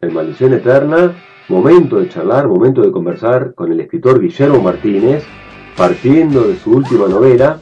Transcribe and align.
Maldición 0.00 0.52
Eterna, 0.52 1.12
momento 1.48 1.96
de 1.96 2.08
charlar, 2.08 2.46
momento 2.46 2.82
de 2.82 2.92
conversar 2.92 3.52
con 3.56 3.72
el 3.72 3.80
escritor 3.80 4.20
Guillermo 4.20 4.62
Martínez, 4.62 5.24
partiendo 5.76 6.46
de 6.46 6.56
su 6.56 6.70
última 6.70 7.08
novela, 7.08 7.60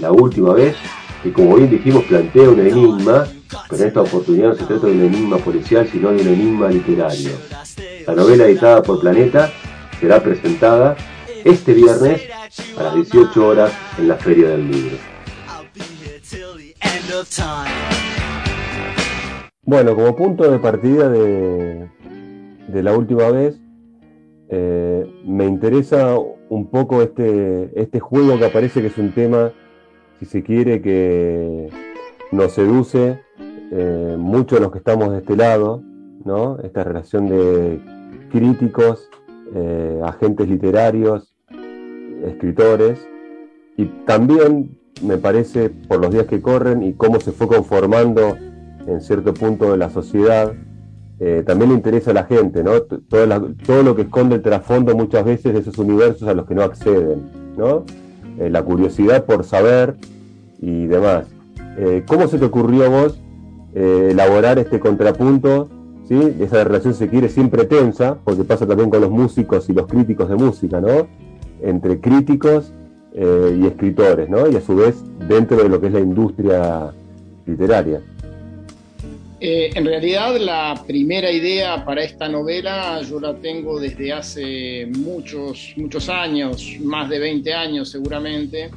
La 0.00 0.10
Última 0.10 0.54
Vez, 0.54 0.76
que 1.22 1.30
como 1.30 1.56
bien 1.56 1.68
dijimos 1.68 2.04
plantea 2.04 2.48
un 2.48 2.60
enigma, 2.60 3.26
pero 3.68 3.82
en 3.82 3.88
esta 3.88 4.00
oportunidad 4.00 4.48
no 4.48 4.54
se 4.54 4.64
trata 4.64 4.86
de 4.86 4.92
un 4.92 5.02
enigma 5.02 5.36
policial, 5.36 5.86
sino 5.86 6.10
de 6.10 6.22
un 6.22 6.28
enigma 6.28 6.68
literario. 6.68 7.32
La 8.06 8.14
novela 8.14 8.46
editada 8.46 8.82
por 8.82 9.00
Planeta 9.00 9.52
será 10.00 10.22
presentada 10.22 10.96
este 11.44 11.74
viernes 11.74 12.22
a 12.78 12.82
las 12.82 12.94
18 12.94 13.46
horas 13.46 13.72
en 13.98 14.08
la 14.08 14.16
Feria 14.16 14.48
del 14.48 14.70
Libro. 14.70 14.96
Bueno, 19.66 19.94
como 19.94 20.14
punto 20.14 20.50
de 20.50 20.58
partida 20.58 21.08
de, 21.08 21.88
la 22.68 22.92
última 22.94 23.30
vez, 23.30 23.58
eh, 24.50 25.10
me 25.24 25.46
interesa 25.46 26.18
un 26.50 26.66
poco 26.66 27.00
este, 27.00 27.70
este 27.74 27.98
juego 27.98 28.38
que 28.38 28.44
aparece, 28.44 28.82
que 28.82 28.88
es 28.88 28.98
un 28.98 29.12
tema, 29.12 29.52
si 30.18 30.26
se 30.26 30.42
quiere, 30.42 30.82
que 30.82 31.70
nos 32.30 32.52
seduce 32.52 33.20
eh, 33.72 34.16
mucho 34.18 34.58
a 34.58 34.60
los 34.60 34.70
que 34.70 34.78
estamos 34.78 35.12
de 35.12 35.18
este 35.18 35.34
lado, 35.34 35.82
¿no? 36.26 36.58
Esta 36.58 36.84
relación 36.84 37.30
de 37.30 37.80
críticos, 38.30 39.08
eh, 39.54 39.98
agentes 40.04 40.46
literarios, 40.46 41.34
escritores, 42.22 43.08
y 43.78 43.86
también 44.04 44.76
me 45.02 45.16
parece 45.16 45.70
por 45.70 46.00
los 46.00 46.10
días 46.10 46.26
que 46.26 46.42
corren 46.42 46.82
y 46.82 46.92
cómo 46.92 47.18
se 47.18 47.32
fue 47.32 47.48
conformando 47.48 48.36
en 48.86 49.00
cierto 49.00 49.34
punto 49.34 49.72
de 49.72 49.78
la 49.78 49.90
sociedad, 49.90 50.52
eh, 51.20 51.44
también 51.46 51.70
le 51.70 51.76
interesa 51.76 52.10
a 52.10 52.14
la 52.14 52.24
gente, 52.24 52.64
¿no? 52.64 52.82
Todo, 52.82 53.82
lo 53.82 53.94
que 53.94 54.02
esconde 54.02 54.36
el 54.36 54.42
trasfondo 54.42 54.96
muchas 54.96 55.24
veces 55.24 55.52
de 55.52 55.60
esos 55.60 55.78
universos 55.78 56.26
a 56.26 56.34
los 56.34 56.46
que 56.46 56.54
no 56.54 56.62
acceden, 56.62 57.30
¿no? 57.56 57.84
Eh, 58.38 58.50
la 58.50 58.62
curiosidad 58.62 59.24
por 59.24 59.44
saber 59.44 59.96
y 60.60 60.86
demás. 60.86 61.26
Eh, 61.78 62.02
¿Cómo 62.06 62.26
se 62.26 62.38
te 62.38 62.44
ocurrió 62.44 62.84
a 62.84 62.88
vos 62.88 63.20
elaborar 63.74 64.60
este 64.60 64.78
contrapunto? 64.78 65.68
¿sí? 66.08 66.36
Esa 66.38 66.62
relación 66.62 66.94
se 66.94 67.08
quiere 67.08 67.28
siempre 67.28 67.64
tensa, 67.64 68.18
porque 68.22 68.44
pasa 68.44 68.66
también 68.66 68.88
con 68.88 69.00
los 69.00 69.10
músicos 69.10 69.68
y 69.68 69.72
los 69.72 69.86
críticos 69.86 70.28
de 70.28 70.36
música, 70.36 70.80
¿no? 70.80 71.08
Entre 71.60 72.00
críticos 72.00 72.72
y 73.16 73.66
escritores, 73.66 74.28
¿no? 74.28 74.48
Y 74.48 74.56
a 74.56 74.60
su 74.60 74.76
vez 74.76 75.02
dentro 75.28 75.56
de 75.56 75.68
lo 75.68 75.80
que 75.80 75.88
es 75.88 75.92
la 75.92 76.00
industria 76.00 76.92
literaria. 77.46 78.00
Eh, 79.46 79.72
en 79.74 79.84
realidad 79.84 80.38
la 80.38 80.82
primera 80.86 81.30
idea 81.30 81.84
para 81.84 82.02
esta 82.02 82.30
novela 82.30 83.02
yo 83.02 83.20
la 83.20 83.34
tengo 83.34 83.78
desde 83.78 84.10
hace 84.10 84.86
muchos, 84.86 85.74
muchos 85.76 86.08
años, 86.08 86.66
más 86.80 87.10
de 87.10 87.18
20 87.18 87.52
años 87.52 87.90
seguramente. 87.90 88.70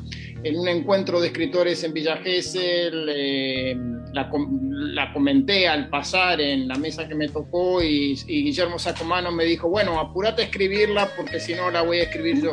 En 0.43 0.59
un 0.59 0.67
encuentro 0.67 1.21
de 1.21 1.27
escritores 1.27 1.85
en 1.85 1.93
Villa 1.93 2.17
Gesell, 2.17 3.07
eh, 3.07 3.77
la, 4.11 5.13
comenté 5.13 5.69
al 5.69 5.87
pasar 5.87 6.41
en 6.41 6.67
la 6.67 6.75
mesa 6.75 7.07
que 7.07 7.15
me 7.15 7.29
tocó 7.29 7.81
y, 7.81 8.15
Guillermo 8.27 8.77
Sacomano 8.77 9.31
me 9.31 9.45
dijo, 9.45 9.69
bueno, 9.69 9.97
apúrate 9.97 10.41
a 10.41 10.45
escribirla 10.47 11.09
porque 11.15 11.39
si 11.39 11.53
no 11.53 11.71
la 11.71 11.81
voy 11.81 11.99
a 11.99 12.03
escribir 12.03 12.43
yo. 12.43 12.51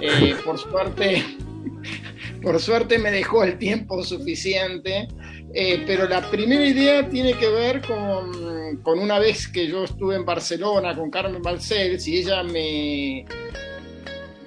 Eh, 0.00 0.34
por 0.46 0.58
suerte, 0.58 1.22
por 2.42 2.58
suerte 2.58 2.98
me 2.98 3.10
dejó 3.10 3.44
el 3.44 3.58
tiempo 3.58 4.02
suficiente 4.02 5.08
eh, 5.54 5.84
pero 5.86 6.08
la 6.08 6.28
primera 6.30 6.66
idea 6.66 7.08
tiene 7.08 7.34
que 7.34 7.48
ver 7.48 7.80
con, 7.82 8.78
con, 8.82 8.98
una 8.98 9.20
vez 9.20 9.46
que 9.46 9.68
yo 9.68 9.84
estuve 9.84 10.16
en 10.16 10.24
Barcelona 10.24 10.96
con 10.96 11.10
Carmen 11.10 11.40
Balcells 11.40 12.08
y 12.08 12.18
ella 12.18 12.42
me, 12.42 13.24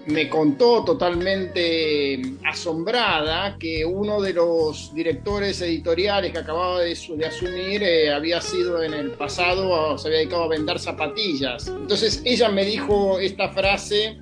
me 0.08 0.28
contó 0.30 0.84
totalmente 0.84 2.22
asombrada 2.46 3.58
que 3.58 3.86
uno 3.86 4.22
de 4.22 4.34
los 4.34 4.94
directores 4.94 5.62
editoriales 5.62 6.32
que 6.32 6.40
acababa 6.40 6.82
de, 6.82 6.98
de 7.18 7.26
asumir 7.26 7.84
eh, 7.84 8.12
había 8.12 8.42
sido 8.42 8.84
en 8.84 8.94
el 8.94 9.12
pasado, 9.12 9.98
se 9.98 10.08
había 10.08 10.20
dedicado 10.20 10.44
a 10.44 10.48
vender 10.50 10.78
zapatillas. 10.78 11.68
Entonces 11.68 12.22
ella 12.26 12.50
me 12.50 12.66
dijo 12.66 13.20
esta 13.20 13.50
frase 13.50 14.18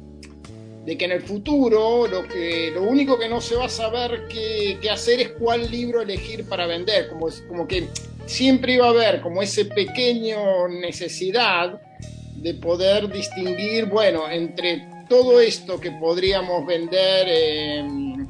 de 0.85 0.97
que 0.97 1.05
en 1.05 1.11
el 1.11 1.21
futuro 1.21 2.05
lo, 2.07 2.27
que, 2.27 2.71
lo 2.73 2.83
único 2.83 3.17
que 3.17 3.27
no 3.27 3.41
se 3.41 3.55
va 3.55 3.65
a 3.65 3.69
saber 3.69 4.27
qué, 4.29 4.77
hacer 4.89 5.19
es 5.19 5.29
cuál 5.31 5.69
libro 5.71 6.01
elegir 6.01 6.47
para 6.47 6.67
vender, 6.67 7.09
como, 7.09 7.27
como 7.47 7.67
que 7.67 7.87
siempre 8.25 8.73
iba 8.73 8.85
a 8.85 8.89
haber 8.89 9.21
como 9.21 9.41
ese 9.41 9.65
pequeño 9.65 10.67
necesidad 10.67 11.81
de 12.35 12.53
poder 12.53 13.11
distinguir, 13.11 13.85
bueno, 13.85 14.29
entre 14.29 14.87
todo 15.09 15.39
esto 15.39 15.79
que 15.79 15.91
podríamos 15.91 16.65
vender, 16.67 17.27
em, 17.27 18.27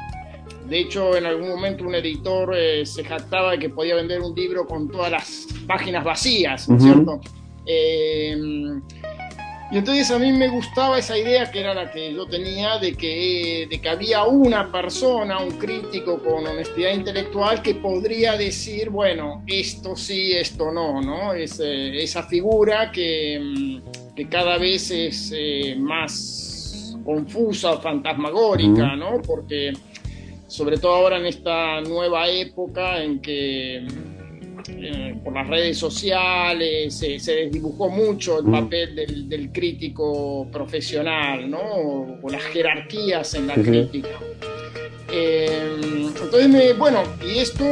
de 0.69 0.79
hecho 0.79 1.17
en 1.17 1.25
algún 1.25 1.49
momento 1.49 1.83
un 1.83 1.95
editor 1.95 2.55
eh, 2.55 2.85
se 2.85 3.03
jactaba 3.03 3.51
de 3.51 3.59
que 3.59 3.69
podía 3.69 3.95
vender 3.95 4.21
un 4.21 4.33
libro 4.33 4.65
con 4.65 4.89
todas 4.89 5.11
las 5.11 5.47
páginas 5.67 6.05
vacías, 6.05 6.67
¿cierto? 6.79 7.19
Em, 7.65 8.81
y 9.71 9.77
entonces 9.79 10.11
a 10.11 10.19
mí 10.19 10.31
me 10.31 10.47
gustaba 10.47 10.99
esa 10.99 11.17
idea 11.17 11.49
que 11.49 11.59
era 11.59 11.73
la 11.73 11.91
que 11.91 12.13
yo 12.13 12.27
tenía 12.27 12.77
de 12.77 12.93
que, 12.93 13.67
de 13.67 13.81
que 13.81 13.89
había 13.89 14.23
una 14.25 14.71
persona, 14.71 15.39
un 15.39 15.57
crítico 15.57 16.21
con 16.21 16.45
honestidad 16.45 16.93
intelectual 16.93 17.63
que 17.63 17.73
podría 17.73 18.37
decir, 18.37 18.91
bueno, 18.91 19.43
esto 19.47 19.95
sí, 19.95 20.33
esto 20.33 20.71
no, 20.71 21.01
¿no? 21.01 21.33
Es, 21.33 21.59
esa 21.59 22.23
figura 22.23 22.91
que, 22.91 23.39
mm, 23.39 24.13
que, 24.15 24.29
cada 24.29 24.59
vez 24.59 24.91
es 24.91 25.33
eh, 25.35 25.75
más 25.79 26.95
confusa 27.03 27.77
fantasmagórica, 27.77 28.95
¿no? 28.95 29.19
Porque 29.23 29.73
sobre 30.47 30.77
todo 30.77 30.93
ahora 30.93 31.17
en 31.17 31.25
esta 31.25 31.81
nueva 31.81 32.29
época 32.29 33.01
en 33.03 33.19
que 33.19 33.87
eh, 34.69 35.15
por 35.23 35.33
las 35.33 35.47
redes 35.47 35.77
sociales, 35.77 36.93
se 36.95 37.17
desdibujó 37.17 37.89
mucho 37.89 38.39
el 38.39 38.45
mm. 38.45 38.51
papel 38.51 39.27
del, 39.27 39.51
crítico 39.51 40.47
profesional, 40.51 41.49
¿no? 41.49 41.59
O, 41.59 42.29
las 42.29 42.41
jerarquías 42.43 43.33
en 43.35 43.47
la 43.47 43.53
crítica. 43.53 44.19
Eh, 45.11 45.77
entonces, 45.81 46.49
me, 46.49 46.73
bueno, 46.73 47.03
y 47.25 47.39
esto 47.39 47.63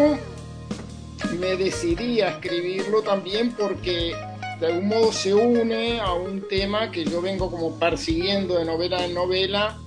me 1.39 1.55
decidí 1.55 2.21
a 2.21 2.29
escribirlo 2.31 3.01
también 3.01 3.51
porque 3.51 4.13
de 4.59 4.67
algún 4.67 4.87
modo 4.87 5.11
se 5.11 5.33
une 5.33 5.99
a 5.99 6.13
un 6.13 6.47
tema 6.47 6.91
que 6.91 7.03
yo 7.05 7.21
vengo 7.21 7.49
como 7.49 7.79
persiguiendo 7.79 8.59
de 8.59 8.65
novela 8.65 9.03
en 9.05 9.13
novela 9.13 9.77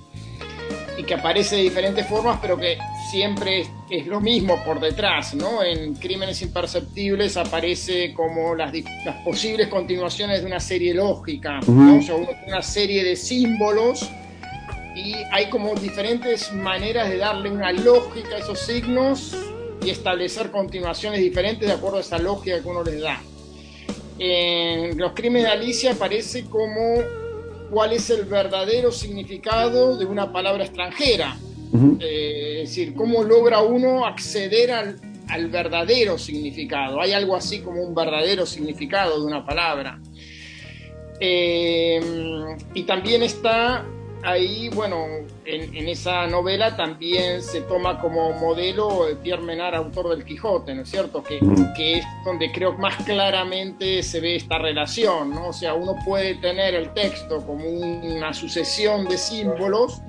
y 0.97 1.03
que 1.03 1.13
aparece 1.13 1.57
de 1.57 1.61
diferentes 1.61 2.07
formas, 2.07 2.39
pero 2.41 2.57
que 2.57 2.77
siempre 3.11 3.67
es, 3.89 4.07
lo 4.07 4.19
mismo 4.19 4.63
por 4.65 4.79
detrás, 4.79 5.35
¿no? 5.35 5.63
En 5.63 5.93
Crímenes 5.95 6.41
Imperceptibles 6.41 7.37
aparece 7.37 8.13
como 8.13 8.55
las, 8.55 8.73
las 9.05 9.15
posibles 9.23 9.67
continuaciones 9.67 10.41
de 10.41 10.47
una 10.47 10.59
serie 10.59 10.93
lógica, 10.95 11.59
¿no? 11.67 11.99
O 11.99 12.01
sea, 12.01 12.15
una 12.15 12.61
serie 12.61 13.03
de 13.03 13.15
símbolos 13.15 14.09
y 14.95 15.13
hay 15.31 15.49
como 15.49 15.75
diferentes 15.75 16.51
maneras 16.51 17.09
de 17.09 17.17
darle 17.17 17.51
una 17.51 17.71
lógica 17.71 18.35
a 18.35 18.39
esos 18.39 18.59
signos 18.59 19.37
y 19.83 19.91
establecer 19.91 20.49
continuaciones 20.49 21.19
diferentes 21.19 21.67
de 21.67 21.75
acuerdo 21.75 21.97
a 21.97 22.01
esa 22.01 22.17
lógica 22.17 22.59
que 22.59 22.67
uno 22.67 22.83
les 22.83 22.99
da. 23.01 23.21
En 24.17 24.97
Los 24.97 25.13
Crímenes 25.13 25.43
de 25.43 25.49
Alicia 25.49 25.91
aparece 25.91 26.45
como 26.45 27.03
cuál 27.69 27.93
es 27.93 28.09
el 28.09 28.25
verdadero 28.25 28.91
significado 28.91 29.97
de 29.97 30.05
una 30.05 30.31
palabra 30.31 30.63
extranjera. 30.63 31.37
Eh, 31.99 32.61
es 32.63 32.69
decir, 32.69 32.93
cómo 32.95 33.23
logra 33.23 33.61
uno 33.61 34.05
acceder 34.05 34.71
al, 34.71 35.47
verdadero 35.49 36.17
significado. 36.17 37.01
Hay 37.01 37.11
algo 37.11 37.35
así 37.35 37.59
como 37.59 37.81
un 37.83 37.93
verdadero 37.93 38.45
significado 38.45 39.19
de 39.19 39.25
una 39.25 39.45
palabra. 39.45 39.99
Eh, 41.19 41.99
y 42.73 42.83
también 42.83 43.23
está 43.23 43.85
ahí, 44.23 44.69
bueno, 44.69 45.05
en, 45.45 45.87
esa 45.87 46.27
novela 46.27 46.75
también 46.75 47.41
se 47.41 47.61
toma 47.61 47.99
como 47.99 48.33
modelo 48.33 49.07
Pierre 49.23 49.41
Menard, 49.41 49.75
autor 49.75 50.09
del 50.09 50.25
Quijote, 50.25 50.73
¿no 50.75 50.81
es 50.81 50.89
cierto? 50.89 51.23
Que, 51.23 51.39
que, 51.75 51.99
es 51.99 52.05
donde 52.25 52.51
creo 52.51 52.73
más 52.73 52.95
claramente 53.03 54.03
se 54.03 54.19
ve 54.19 54.35
esta 54.35 54.57
relación, 54.57 55.31
¿no? 55.31 55.49
O 55.49 55.53
sea, 55.53 55.73
uno 55.73 55.95
puede 56.05 56.35
tener 56.35 56.75
el 56.75 56.93
texto 56.93 57.45
como 57.45 57.67
una 57.69 58.33
sucesión 58.33 59.05
de 59.05 59.17
símbolos, 59.17 60.01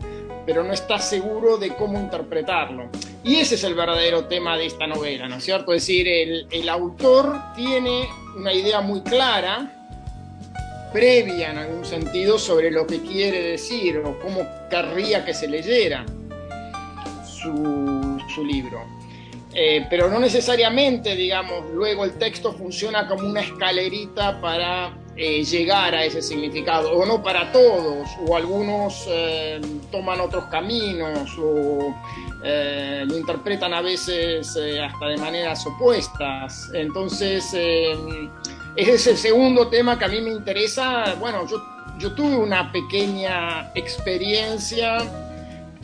pero 0.47 0.65
no 0.65 0.73
está 0.73 0.99
seguro 0.99 1.59
de 1.59 1.75
cómo 1.75 1.99
interpretarlo. 1.99 2.89
Y 3.23 3.37
ese 3.37 3.57
es 3.57 3.65
el 3.65 3.75
verdadero 3.75 4.25
tema 4.27 4.57
de 4.57 4.67
esta 4.67 4.87
novela, 4.87 5.29
¿no 5.29 5.37
es 5.37 5.45
cierto? 5.45 5.73
Es 5.75 5.83
decir, 5.83 6.09
el, 6.09 6.47
el 6.51 6.69
autor 6.69 7.37
tiene 7.55 8.09
una 8.37 8.53
idea 8.53 8.81
muy 8.81 9.03
clara, 9.03 9.78
previa 10.93 11.51
en 11.51 11.59
algún 11.59 11.85
sentido 11.85 12.39
sobre 12.39 12.71
lo 12.71 12.87
que 12.87 13.01
quiere 13.01 13.43
decir 13.43 13.99
o 13.99 14.19
cómo 14.21 14.47
querría 14.71 15.25
que 15.25 15.35
se 15.35 15.49
leyera 15.49 16.05
su, 17.25 18.45
libro. 18.45 18.81
Eh, 19.53 19.85
pero 19.91 20.09
no 20.09 20.21
necesariamente, 20.21 21.17
digamos, 21.17 21.71
luego 21.73 22.05
el 22.05 22.13
texto 22.13 22.53
funciona 22.53 23.09
como 23.09 23.27
una 23.27 23.41
escalerita 23.41 24.41
para 24.41 24.97
eh, 25.19 25.45
llegar 25.45 25.95
a 25.95 26.05
ese 26.05 26.23
significado, 26.23 26.93
o 26.93 27.05
no 27.05 27.23
para 27.23 27.51
todos, 27.53 28.09
o 28.27 28.37
algunos 28.37 29.05
eh, 29.09 29.61
toman 29.91 30.21
otros 30.21 30.45
caminos, 30.45 31.37
o 31.39 31.95
lo 33.05 33.19
interpretan 33.19 33.75
a 33.75 33.81
veces 33.83 34.57
hasta 34.57 35.07
de 35.09 35.17
maneras 35.17 35.67
opuestas. 35.67 36.71
Entonces, 36.73 37.45
ese 37.53 38.31
es 38.77 39.07
el 39.09 39.17
segundo 39.17 39.67
tema 39.69 39.99
que 39.99 40.05
a 40.05 40.09
mí 40.09 40.21
me 40.21 40.31
interesa. 40.31 41.17
Bueno, 41.19 41.47
yo, 41.49 41.61
yo 41.99 42.15
tuve 42.15 42.37
una 42.37 42.71
pequeña 42.71 43.73
experiencia 43.75 44.99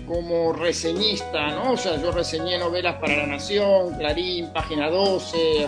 como 0.06 0.52
reseñista, 0.52 1.50
¿no? 1.50 1.72
O 1.72 1.76
sea, 1.76 2.00
yo 2.00 2.12
reseñé 2.12 2.58
novelas 2.58 2.96
para 2.96 3.16
La 3.16 3.26
Nación, 3.26 3.94
Clarín, 3.98 4.52
Página 4.52 4.90
12, 4.90 5.66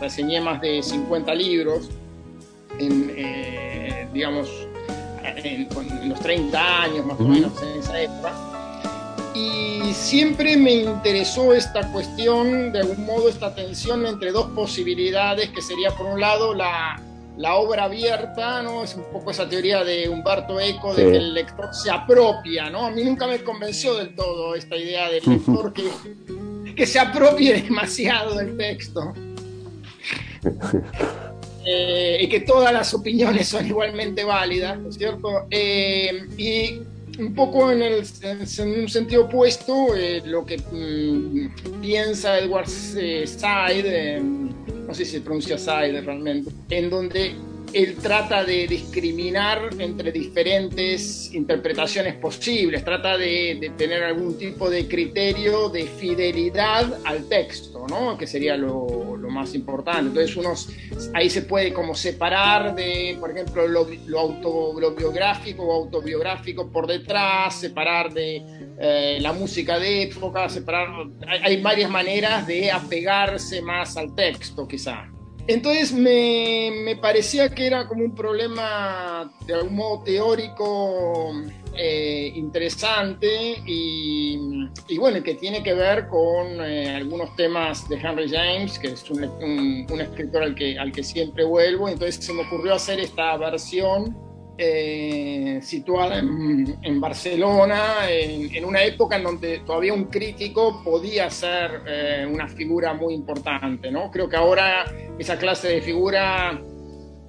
reseñé 0.00 0.40
más 0.40 0.60
de 0.60 0.82
50 0.82 1.34
libros, 1.34 1.88
en, 2.78 3.12
eh, 3.16 4.08
digamos, 4.12 4.48
en, 5.22 5.68
los 6.08 6.20
30 6.20 6.82
años 6.82 7.06
más 7.06 7.18
o 7.20 7.24
menos 7.24 7.52
en 7.62 7.80
esa 7.80 8.00
época. 8.00 8.32
Y 9.34 9.92
siempre 9.92 10.56
me 10.56 10.72
interesó 10.72 11.52
esta 11.52 11.92
cuestión, 11.92 12.72
de 12.72 12.80
algún 12.80 13.04
modo, 13.04 13.28
esta 13.28 13.54
tensión 13.54 14.06
entre 14.06 14.32
dos 14.32 14.46
posibilidades, 14.52 15.50
que 15.50 15.60
sería 15.60 15.90
por 15.90 16.06
un 16.06 16.20
lado 16.20 16.54
la 16.54 17.00
la 17.36 17.56
obra 17.56 17.84
abierta, 17.84 18.62
¿no? 18.62 18.82
Es 18.82 18.94
un 18.94 19.04
poco 19.12 19.30
esa 19.30 19.48
teoría 19.48 19.84
de 19.84 20.08
Humberto 20.08 20.58
Eco 20.58 20.94
de 20.94 21.10
que 21.10 21.16
el 21.16 21.34
lector 21.34 21.68
se 21.74 21.90
apropia, 21.90 22.70
¿no? 22.70 22.86
A 22.86 22.90
mí 22.90 23.04
nunca 23.04 23.26
me 23.26 23.42
convenció 23.42 23.94
del 23.94 24.14
todo 24.14 24.54
esta 24.54 24.76
idea 24.76 25.10
del 25.10 25.22
lector 25.26 25.72
que, 25.72 25.90
que 26.74 26.86
se 26.86 26.98
apropie 26.98 27.62
demasiado 27.62 28.36
del 28.36 28.56
texto. 28.56 29.12
Eh, 31.68 32.18
y 32.20 32.28
que 32.28 32.40
todas 32.40 32.72
las 32.72 32.94
opiniones 32.94 33.48
son 33.48 33.66
igualmente 33.66 34.22
válidas, 34.22 34.78
¿no 34.78 34.88
es 34.88 34.94
cierto? 34.94 35.46
Eh, 35.50 36.26
y 36.38 36.80
un 37.20 37.34
poco 37.34 37.72
en, 37.72 37.82
el, 37.82 38.04
en 38.22 38.80
un 38.82 38.88
sentido 38.88 39.24
opuesto, 39.24 39.96
eh, 39.96 40.22
lo 40.24 40.46
que 40.46 40.58
mm, 40.58 41.80
piensa 41.80 42.38
Edward 42.38 42.68
Said, 42.68 44.22
no 44.22 44.94
sé 44.94 45.04
si 45.04 45.12
se 45.12 45.20
pronuncia 45.22 45.58
Said 45.58 46.04
realmente, 46.04 46.52
en 46.70 46.88
donde 46.88 47.34
él 47.76 47.96
trata 47.96 48.42
de 48.42 48.66
discriminar 48.66 49.68
entre 49.78 50.10
diferentes 50.10 51.34
interpretaciones 51.34 52.14
posibles, 52.14 52.82
trata 52.82 53.18
de, 53.18 53.70
tener 53.76 54.02
algún 54.02 54.38
tipo 54.38 54.70
de 54.70 54.88
criterio 54.88 55.68
de 55.68 55.84
fidelidad 55.84 57.00
al 57.04 57.28
texto, 57.28 57.86
¿no? 57.86 58.16
que 58.16 58.26
sería 58.26 58.56
lo, 58.56 59.18
más 59.28 59.54
importante. 59.54 60.22
Entonces 60.24 60.74
ahí 61.12 61.28
se 61.28 61.42
puede 61.42 61.74
como 61.74 61.94
separar 61.94 62.74
de, 62.74 63.18
por 63.20 63.30
ejemplo, 63.30 63.68
lo, 63.68 63.86
autobiográfico 64.18 65.62
o 65.64 65.74
autobiográfico 65.74 66.72
por 66.72 66.86
detrás, 66.86 67.60
separar 67.60 68.10
de 68.14 68.42
eh, 68.80 69.18
la 69.20 69.34
música 69.34 69.78
de 69.78 70.04
época, 70.04 70.48
separar... 70.48 70.88
Hay, 71.28 71.40
hay 71.42 71.62
varias 71.62 71.90
maneras 71.90 72.46
de 72.46 72.70
apegarse 72.70 73.60
más 73.60 73.98
al 73.98 74.14
texto, 74.14 74.66
quizá. 74.66 75.10
Entonces 75.48 75.92
me, 75.92 76.96
parecía 77.00 77.48
que 77.48 77.66
era 77.66 77.86
como 77.86 78.04
un 78.04 78.14
problema 78.14 79.30
de 79.46 79.54
algún 79.54 79.76
modo 79.76 80.02
teórico 80.02 81.32
eh, 81.76 82.32
interesante 82.34 83.62
y, 83.64 84.38
bueno, 84.98 85.22
que 85.22 85.34
tiene 85.34 85.62
que 85.62 85.74
ver 85.74 86.08
con 86.08 86.60
eh, 86.60 86.96
algunos 86.96 87.36
temas 87.36 87.88
de 87.88 87.96
Henry 87.96 88.28
James, 88.28 88.76
que 88.78 88.88
es 88.88 89.08
un, 89.10 90.00
escritor 90.00 90.42
al 90.42 90.54
que, 90.56 90.78
al 90.78 90.90
que 90.90 91.04
siempre 91.04 91.44
vuelvo. 91.44 91.88
Entonces 91.88 92.24
se 92.24 92.32
me 92.32 92.42
ocurrió 92.42 92.74
hacer 92.74 92.98
esta 92.98 93.36
versión 93.36 94.25
eh, 94.58 95.60
situada 95.62 96.18
en, 96.18 97.00
Barcelona, 97.00 98.08
en, 98.08 98.64
una 98.64 98.82
época 98.82 99.16
en 99.16 99.24
donde 99.24 99.58
todavía 99.58 99.92
un 99.92 100.04
crítico 100.04 100.82
podía 100.82 101.28
ser 101.28 101.82
eh, 101.86 102.26
una 102.30 102.48
figura 102.48 102.94
muy 102.94 103.12
importante. 103.12 103.90
¿no? 103.90 104.10
Creo 104.10 104.28
que 104.28 104.36
ahora 104.36 104.86
esa 105.18 105.36
clase 105.36 105.68
de 105.68 105.80
figura 105.82 106.52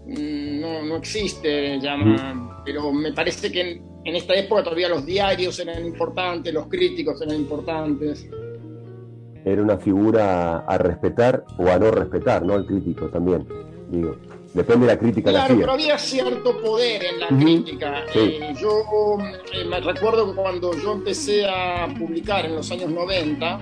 mm, 0.05 0.59
no, 0.61 0.83
no, 0.83 0.95
existe, 0.95 1.79
llama, 1.79 2.61
pero 2.63 2.93
me 2.93 3.11
parece 3.11 3.51
que 3.51 3.61
en, 3.61 3.81
en, 4.05 4.15
esta 4.15 4.33
época 4.33 4.63
todavía 4.63 4.87
los 4.87 5.05
diarios 5.05 5.59
eran 5.59 5.85
importantes, 5.85 6.53
los 6.53 6.67
críticos 6.67 7.21
eran 7.21 7.35
importantes. 7.35 8.29
Era 9.43 9.61
una 9.61 9.77
figura 9.77 10.59
a 10.59 10.77
respetar 10.77 11.43
o 11.57 11.67
a 11.67 11.77
no 11.77 11.91
respetar, 11.91 12.45
¿no? 12.45 12.55
El 12.55 12.65
crítico 12.65 13.09
también, 13.09 13.45
digo. 13.89 14.15
Depende 14.53 14.87
de 14.87 14.93
la 14.93 14.99
crítica. 14.99 15.29
Claro, 15.29 15.55
pero 15.59 15.73
había 15.73 15.97
cierto 15.97 16.59
poder 16.61 17.03
en 17.03 17.19
la 17.19 17.27
crítica. 17.27 18.05
Eh, 18.15 18.55
yo 18.59 19.17
eh, 19.53 19.65
me 19.65 19.79
recuerdo 19.79 20.31
que 20.31 20.41
cuando 20.41 20.73
yo 20.73 20.93
empecé 20.93 21.45
a 21.47 21.87
publicar 21.97 22.45
en 22.45 22.55
los 22.55 22.71
años 22.71 22.89
90, 22.89 23.59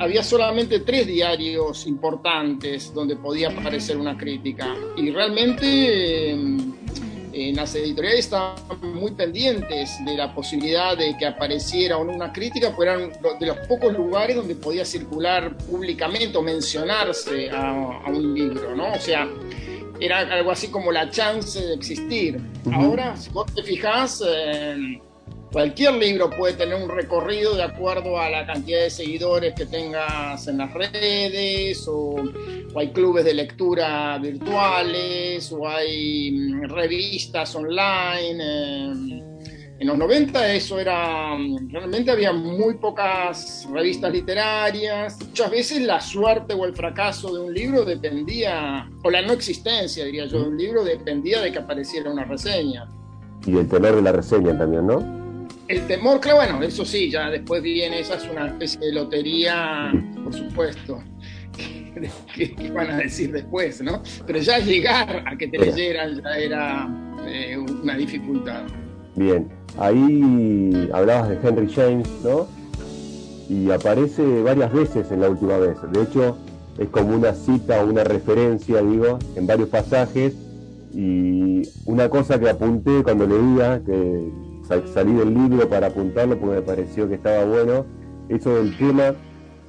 había 0.00 0.22
solamente 0.22 0.80
tres 0.80 1.06
diarios 1.06 1.86
importantes 1.86 2.92
donde 2.92 3.16
podía 3.16 3.50
aparecer 3.50 3.96
una 3.96 4.16
crítica. 4.16 4.74
Y 4.96 5.10
realmente 5.10 6.32
en 7.32 7.56
las 7.56 7.74
editoriales 7.74 8.26
estaban 8.26 8.56
muy 8.82 9.12
pendientes 9.12 10.04
de 10.04 10.16
la 10.16 10.34
posibilidad 10.34 10.96
de 10.96 11.16
que 11.16 11.26
apareciera 11.26 11.96
una 11.96 12.32
crítica, 12.32 12.74
porque 12.74 12.90
eran 12.90 13.12
de 13.38 13.46
los 13.46 13.58
pocos 13.68 13.92
lugares 13.92 14.36
donde 14.36 14.54
podía 14.54 14.84
circular 14.84 15.56
públicamente 15.56 16.36
o 16.36 16.42
mencionarse 16.42 17.50
a, 17.50 18.02
a 18.04 18.10
un 18.10 18.34
libro, 18.34 18.74
¿no? 18.76 18.92
O 18.92 19.00
sea, 19.00 19.28
era 20.00 20.18
algo 20.18 20.50
así 20.50 20.68
como 20.68 20.90
la 20.90 21.08
chance 21.10 21.60
de 21.60 21.74
existir. 21.74 22.40
Ahora, 22.72 23.16
si 23.16 23.30
vos 23.30 23.52
te 23.54 23.62
fijas, 23.62 24.22
eh, 24.26 25.00
cualquier 25.52 25.94
libro 25.94 26.30
puede 26.30 26.54
tener 26.54 26.82
un 26.82 26.88
recorrido 26.88 27.54
de 27.54 27.62
acuerdo 27.62 28.18
a 28.18 28.30
la 28.30 28.46
cantidad 28.46 28.80
de 28.80 28.90
seguidores 28.90 29.54
que 29.54 29.66
tengas 29.66 30.48
en 30.48 30.58
las 30.58 30.72
redes, 30.72 31.86
o, 31.86 32.16
hay 32.74 32.88
clubes 32.88 33.24
de 33.24 33.34
lectura 33.34 34.18
virtuales, 34.18 35.52
o 35.52 35.68
hay 35.68 36.32
mm, 36.32 36.62
revistas 36.70 37.54
online. 37.54 38.38
Eh, 38.40 39.22
en 39.78 39.88
los 39.88 39.98
90 39.98 40.54
eso 40.54 40.78
era, 40.78 41.36
realmente 41.68 42.10
había 42.10 42.32
muy 42.32 42.74
pocas 42.74 43.68
revistas 43.70 44.12
literarias. 44.12 45.18
Muchas 45.20 45.50
veces 45.50 45.82
la 45.82 46.00
suerte 46.00 46.54
o 46.54 46.64
el 46.64 46.74
fracaso 46.74 47.34
de 47.34 47.40
un 47.40 47.52
libro 47.52 47.84
dependía, 47.84 48.88
o 49.02 49.10
la 49.10 49.22
no 49.22 49.32
existencia, 49.32 50.04
diría 50.04 50.26
yo, 50.26 50.40
de 50.40 50.48
un 50.48 50.56
libro 50.56 50.84
dependía 50.84 51.40
de 51.42 51.52
que 51.52 51.58
apareciera 51.58 52.10
una 52.10 52.24
reseña. 52.24 52.88
Y 53.44 53.56
el 53.56 53.68
temor 53.68 53.96
de 53.96 54.02
la 54.02 54.12
reseña 54.12 54.56
también, 54.56 54.86
¿no? 54.86 55.21
El 55.68 55.86
temor, 55.86 56.20
claro, 56.20 56.38
bueno, 56.38 56.62
eso 56.62 56.84
sí, 56.84 57.10
ya 57.10 57.30
después 57.30 57.62
viene, 57.62 58.00
esa 58.00 58.16
es 58.16 58.28
una 58.28 58.46
especie 58.48 58.80
de 58.80 58.92
lotería, 58.92 59.92
por 60.24 60.34
supuesto. 60.34 61.02
¿Qué 62.34 62.70
van 62.74 62.90
a 62.90 62.96
decir 62.98 63.32
después, 63.32 63.80
no? 63.82 64.02
Pero 64.26 64.38
ya 64.40 64.58
llegar 64.58 65.22
a 65.26 65.36
que 65.36 65.48
te 65.48 65.58
leyeran 65.58 66.22
ya 66.22 66.38
era 66.38 66.88
eh, 67.26 67.56
una 67.56 67.96
dificultad. 67.96 68.62
Bien, 69.14 69.48
ahí 69.78 70.88
hablabas 70.92 71.28
de 71.28 71.38
Henry 71.46 71.70
James, 71.72 72.08
¿no? 72.24 72.48
Y 73.48 73.70
aparece 73.70 74.22
varias 74.42 74.72
veces 74.72 75.10
en 75.10 75.20
la 75.20 75.28
última 75.28 75.58
vez. 75.58 75.76
De 75.92 76.02
hecho, 76.02 76.38
es 76.78 76.88
como 76.88 77.14
una 77.14 77.34
cita 77.34 77.82
o 77.84 77.90
una 77.90 78.04
referencia, 78.04 78.82
digo, 78.82 79.18
en 79.36 79.46
varios 79.46 79.68
pasajes. 79.68 80.34
Y 80.94 81.62
una 81.84 82.08
cosa 82.08 82.38
que 82.38 82.48
apunté 82.48 83.02
cuando 83.02 83.26
leía, 83.26 83.82
que 83.84 84.30
salí 84.64 85.12
del 85.12 85.34
libro 85.34 85.68
para 85.68 85.88
apuntarlo 85.88 86.38
porque 86.38 86.56
me 86.56 86.62
pareció 86.62 87.08
que 87.08 87.16
estaba 87.16 87.44
bueno, 87.44 87.86
eso 88.28 88.54
del 88.56 88.76
tema 88.76 89.14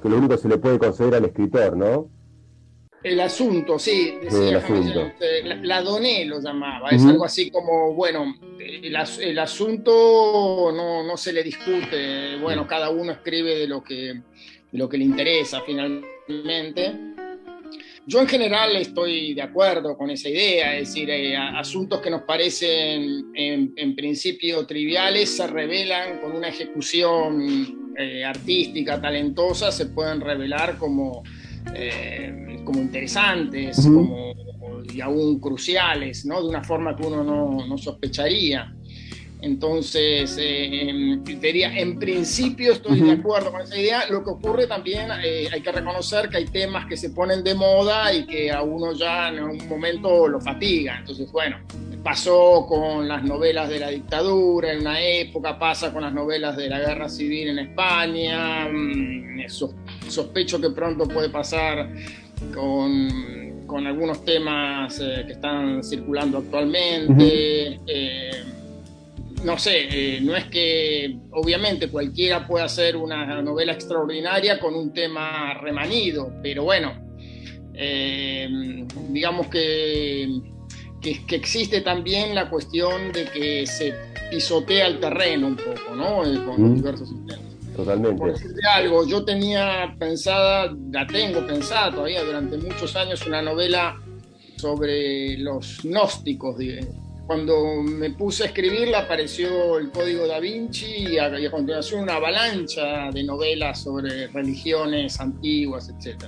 que 0.02 0.08
lo 0.08 0.18
único 0.18 0.34
que 0.34 0.42
se 0.42 0.48
le 0.48 0.58
puede 0.58 0.78
conceder 0.78 1.14
al 1.14 1.24
escritor, 1.24 1.76
¿no? 1.76 2.10
El 3.02 3.20
asunto, 3.20 3.78
sí, 3.78 4.18
decía 4.22 4.62
la, 5.62 5.82
doné 5.82 6.24
lo 6.24 6.40
llamaba, 6.40 6.88
es 6.88 7.04
algo 7.04 7.26
así 7.26 7.50
como, 7.50 7.92
bueno, 7.92 8.34
el, 8.58 9.38
asunto 9.38 10.72
no, 10.72 11.16
se 11.18 11.34
le 11.34 11.42
discute, 11.42 12.38
bueno, 12.40 12.66
cada 12.66 12.88
uno 12.88 13.12
escribe 13.12 13.58
de 13.58 13.68
lo 13.68 13.84
que, 13.84 14.22
lo 14.72 14.88
que 14.88 14.96
le 14.96 15.04
interesa 15.04 15.60
finalmente. 15.66 17.13
Yo 18.06 18.20
en 18.20 18.28
general 18.28 18.76
estoy 18.76 19.32
de 19.32 19.40
acuerdo 19.40 19.96
con 19.96 20.10
esa 20.10 20.28
idea, 20.28 20.76
es 20.76 20.88
decir, 20.88 21.08
eh, 21.08 21.36
asuntos 21.36 22.00
que 22.00 22.10
nos 22.10 22.22
parecen 22.22 23.32
en, 23.34 23.96
principio 23.96 24.66
triviales 24.66 25.34
se 25.34 25.46
revelan 25.46 26.20
con 26.20 26.32
una 26.32 26.48
ejecución 26.48 27.94
eh, 27.96 28.22
artística, 28.22 29.00
talentosa, 29.00 29.72
se 29.72 29.86
pueden 29.86 30.20
revelar 30.20 30.76
como 30.76 31.22
eh, 31.74 32.60
como 32.64 32.80
interesantes, 32.80 33.76
como, 33.82 34.34
y 34.92 35.00
aún 35.00 35.40
cruciales, 35.40 36.24
¿no? 36.26 36.42
de 36.42 36.48
una 36.48 36.62
forma 36.62 36.96
que 36.96 37.06
uno 37.06 37.24
no, 37.24 37.66
no 37.66 37.78
sospecharía. 37.78 38.73
Entonces, 39.44 40.38
eh, 40.40 41.18
diría, 41.22 41.78
en 41.78 41.98
principio 41.98 42.72
estoy 42.72 43.00
de 43.00 43.12
acuerdo 43.12 43.52
con 43.52 43.60
esa 43.60 43.78
idea. 43.78 44.04
Lo 44.08 44.24
que 44.24 44.30
ocurre 44.30 44.66
también, 44.66 45.10
eh, 45.22 45.48
hay 45.52 45.60
que 45.60 45.70
reconocer 45.70 46.30
que 46.30 46.38
hay 46.38 46.46
temas 46.46 46.86
que 46.86 46.96
se 46.96 47.10
ponen 47.10 47.44
de 47.44 47.54
moda 47.54 48.10
y 48.14 48.24
que 48.24 48.50
a 48.50 48.62
uno 48.62 48.94
ya 48.94 49.28
en 49.28 49.44
un 49.44 49.68
momento 49.68 50.28
lo 50.28 50.40
fatiga. 50.40 50.96
Entonces, 50.98 51.30
bueno, 51.30 51.58
pasó 52.02 52.64
con 52.66 53.06
las 53.06 53.22
novelas 53.22 53.68
de 53.68 53.80
la 53.80 53.90
dictadura 53.90 54.72
en 54.72 54.80
una 54.80 55.02
época, 55.02 55.58
pasa 55.58 55.92
con 55.92 56.00
las 56.00 56.14
novelas 56.14 56.56
de 56.56 56.70
la 56.70 56.78
guerra 56.78 57.10
civil 57.10 57.48
en 57.48 57.58
España. 57.58 58.66
Mm, 58.72 59.46
sospecho 60.08 60.58
que 60.58 60.70
pronto 60.70 61.06
puede 61.06 61.28
pasar 61.28 61.90
con, 62.54 63.66
con 63.66 63.86
algunos 63.86 64.24
temas 64.24 64.98
eh, 65.00 65.24
que 65.26 65.34
están 65.34 65.84
circulando 65.84 66.38
actualmente 66.38 67.78
no 69.44 69.58
sé, 69.58 69.88
eh, 69.90 70.20
no 70.22 70.34
es 70.34 70.46
que 70.46 71.16
obviamente 71.32 71.88
cualquiera 71.88 72.46
pueda 72.46 72.64
hacer 72.64 72.96
una 72.96 73.42
novela 73.42 73.72
extraordinaria 73.72 74.58
con 74.58 74.74
un 74.74 74.92
tema 74.92 75.54
remanido, 75.54 76.32
pero 76.42 76.64
bueno, 76.64 76.92
eh, 77.74 78.48
digamos 79.10 79.48
que, 79.48 80.28
que, 81.00 81.36
existe 81.36 81.82
también 81.82 82.34
la 82.34 82.48
cuestión 82.48 83.12
de 83.12 83.24
que 83.26 83.66
se 83.66 83.92
pisotea 84.30 84.86
el 84.86 84.98
terreno 84.98 85.48
un 85.48 85.56
poco, 85.56 85.94
¿no? 85.94 86.24
Eh, 86.24 86.42
con 86.44 86.76
diversos 86.76 87.08
sistemas. 87.10 87.54
Totalmente. 87.76 88.16
Por 88.16 88.32
decirte 88.32 88.60
algo, 88.72 89.06
yo 89.06 89.24
tenía 89.24 89.94
pensada, 89.98 90.74
la 90.90 91.06
tengo 91.06 91.46
pensada 91.46 91.90
todavía 91.90 92.24
durante 92.24 92.56
muchos 92.56 92.96
años, 92.96 93.26
una 93.26 93.42
novela 93.42 94.00
sobre 94.56 95.36
los 95.38 95.82
gnósticos, 95.82 96.56
cuando 97.26 97.82
me 97.82 98.10
puse 98.10 98.44
a 98.44 98.46
escribirla 98.46 99.00
apareció 99.00 99.78
el 99.78 99.90
Código 99.90 100.26
da 100.26 100.40
Vinci 100.40 101.12
y 101.12 101.18
a, 101.18 101.30
continuación 101.50 102.02
una 102.02 102.16
avalancha 102.16 103.10
de 103.12 103.24
novelas 103.24 103.80
sobre 103.80 104.26
religiones 104.28 105.18
antiguas, 105.20 105.88
etc. 105.88 106.24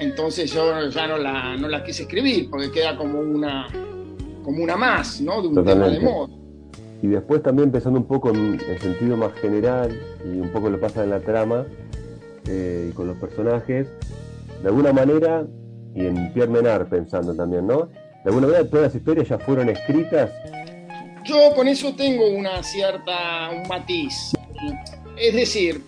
Entonces 0.00 0.52
yo 0.52 0.88
ya 0.88 1.06
no 1.06 1.16
la, 1.16 1.56
no 1.56 1.68
la 1.68 1.84
quise 1.84 2.02
escribir 2.02 2.50
porque 2.50 2.70
queda 2.70 2.96
como 2.96 3.20
una, 3.20 3.68
como 4.42 4.62
una 4.64 4.76
más, 4.76 5.20
¿no? 5.20 5.40
De 5.40 5.48
un 5.48 5.64
tema 5.64 5.88
de 5.88 6.00
moda. 6.00 6.34
Y 7.02 7.08
después 7.08 7.42
también 7.42 7.70
pensando 7.70 8.00
un 8.00 8.06
poco 8.06 8.30
en 8.30 8.58
el 8.68 8.78
sentido 8.80 9.16
más 9.16 9.32
general 9.34 9.96
y 10.24 10.40
un 10.40 10.48
poco 10.48 10.70
lo 10.70 10.80
pasa 10.80 11.04
en 11.04 11.10
la 11.10 11.20
trama 11.20 11.66
eh, 12.48 12.88
y 12.90 12.94
con 12.94 13.06
los 13.06 13.16
personajes, 13.18 13.88
de 14.62 14.68
alguna 14.68 14.92
manera, 14.92 15.46
y 15.94 16.06
en 16.06 16.32
Pierre 16.32 16.50
Menard 16.50 16.88
pensando 16.88 17.34
también, 17.34 17.66
¿no? 17.66 17.88
Alguna 18.26 18.48
manera 18.48 18.68
todas 18.68 18.86
las 18.86 18.94
historias 18.94 19.28
ya 19.28 19.38
fueron 19.38 19.68
escritas. 19.68 20.30
Yo 21.24 21.54
con 21.54 21.68
eso 21.68 21.94
tengo 21.94 22.28
una 22.28 22.62
cierta, 22.62 23.50
matiz. 23.68 24.32
Es 25.16 25.34
decir, 25.34 25.82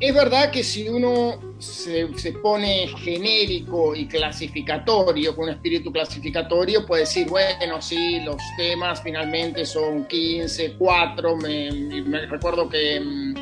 es 0.00 0.14
verdad 0.14 0.50
que 0.50 0.64
si 0.64 0.88
uno 0.88 1.54
se, 1.58 2.06
pone 2.42 2.88
genérico 2.98 3.94
y 3.94 4.06
clasificatorio, 4.06 5.34
con 5.34 5.44
un 5.44 5.50
espíritu 5.50 5.92
clasificatorio, 5.92 6.84
puede 6.84 7.02
decir, 7.02 7.28
bueno, 7.28 7.80
sí, 7.80 8.20
los 8.20 8.36
temas 8.56 9.02
finalmente 9.02 9.64
son 9.64 10.04
15, 10.06 10.74
4, 10.78 11.36
me, 11.36 11.70
me 12.02 12.26
recuerdo 12.26 12.68
que... 12.68 13.33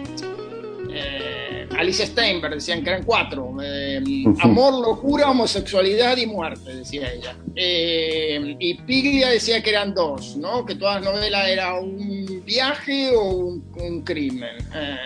Alice 1.83 2.07
Steinberg 2.07 2.55
decían 2.55 2.85
que 2.85 2.91
eran 2.91 3.03
cuatro. 3.03 3.57
Eh, 3.61 4.01
amor, 4.41 4.87
locura, 4.87 5.31
homosexualidad 5.31 6.17
y 6.17 6.27
muerte, 6.27 6.77
decía 6.77 7.13
ella. 7.13 7.37
Eh, 7.57 8.57
y 8.61 8.75
Piglia 8.75 9.31
decía 9.31 9.61
que 9.61 9.71
eran 9.71 9.93
dos, 9.93 10.37
¿no? 10.37 10.65
Que 10.65 10.77
todas 10.77 11.03
las 11.03 11.13
novelas 11.13 11.49
era 11.49 11.75
un 11.75 12.45
viaje 12.47 13.11
o 13.17 13.31
un, 13.33 14.03
crimen. 14.05 14.59
Eh, 14.75 14.97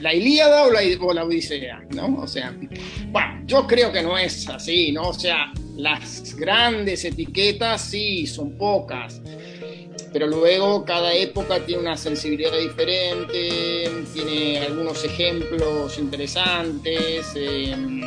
la 0.00 0.12
Ilíada 0.12 0.64
o 0.64 0.70
la, 0.72 0.80
o 1.00 1.14
la, 1.14 1.24
Odisea, 1.24 1.80
¿no? 1.94 2.22
O 2.22 2.26
sea, 2.26 2.52
bueno, 3.06 3.42
yo 3.46 3.68
creo 3.68 3.92
que 3.92 4.02
no 4.02 4.18
es 4.18 4.48
así, 4.48 4.90
¿no? 4.90 5.10
O 5.10 5.14
sea, 5.14 5.52
las 5.76 6.34
grandes 6.34 7.04
etiquetas 7.04 7.82
sí, 7.82 8.26
son 8.26 8.58
pocas 8.58 9.22
pero 10.12 10.26
luego 10.26 10.84
cada 10.84 11.12
época 11.14 11.64
tiene 11.64 11.82
una 11.82 11.96
sensibilidad 11.96 12.56
diferente, 12.58 14.04
tiene 14.12 14.58
algunos 14.58 15.04
ejemplos 15.04 15.98
interesantes, 15.98 17.32
em, 17.34 18.02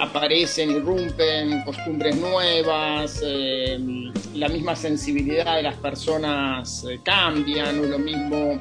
aparecen, 0.00 0.70
irrumpen 0.70 1.62
costumbres 1.64 2.16
nuevas, 2.16 3.22
em, 3.24 4.12
la 4.34 4.48
misma 4.48 4.74
sensibilidad 4.74 5.56
de 5.56 5.62
las 5.62 5.76
personas 5.76 6.84
eh, 6.84 7.00
cambia, 7.02 7.72
no 7.72 7.84
es 7.84 7.90
lo 7.90 7.98
mismo 7.98 8.58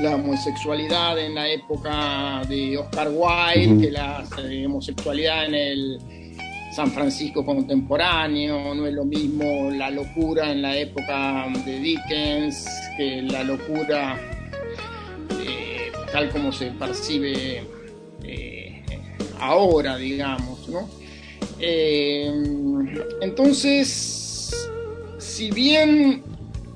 la 0.00 0.16
homosexualidad 0.16 1.18
en 1.18 1.34
la 1.34 1.48
época 1.48 2.42
de 2.48 2.78
Oscar 2.78 3.10
Wilde 3.12 3.86
que 3.86 3.92
la 3.92 4.24
eh, 4.42 4.66
homosexualidad 4.66 5.46
en 5.46 5.54
el 5.54 6.21
San 6.72 6.90
Francisco 6.90 7.44
contemporáneo, 7.44 8.74
no 8.74 8.86
es 8.86 8.94
lo 8.94 9.04
mismo 9.04 9.70
la 9.70 9.90
locura 9.90 10.50
en 10.50 10.62
la 10.62 10.74
época 10.74 11.46
de 11.66 11.78
Dickens 11.78 12.66
que 12.96 13.20
la 13.20 13.44
locura 13.44 14.18
eh, 15.38 15.92
tal 16.10 16.30
como 16.30 16.50
se 16.50 16.70
percibe 16.70 17.62
eh, 18.24 18.82
ahora, 19.38 19.98
digamos, 19.98 20.66
¿no? 20.70 20.88
Eh, 21.60 22.32
entonces, 23.20 24.70
si 25.18 25.50
bien 25.50 26.22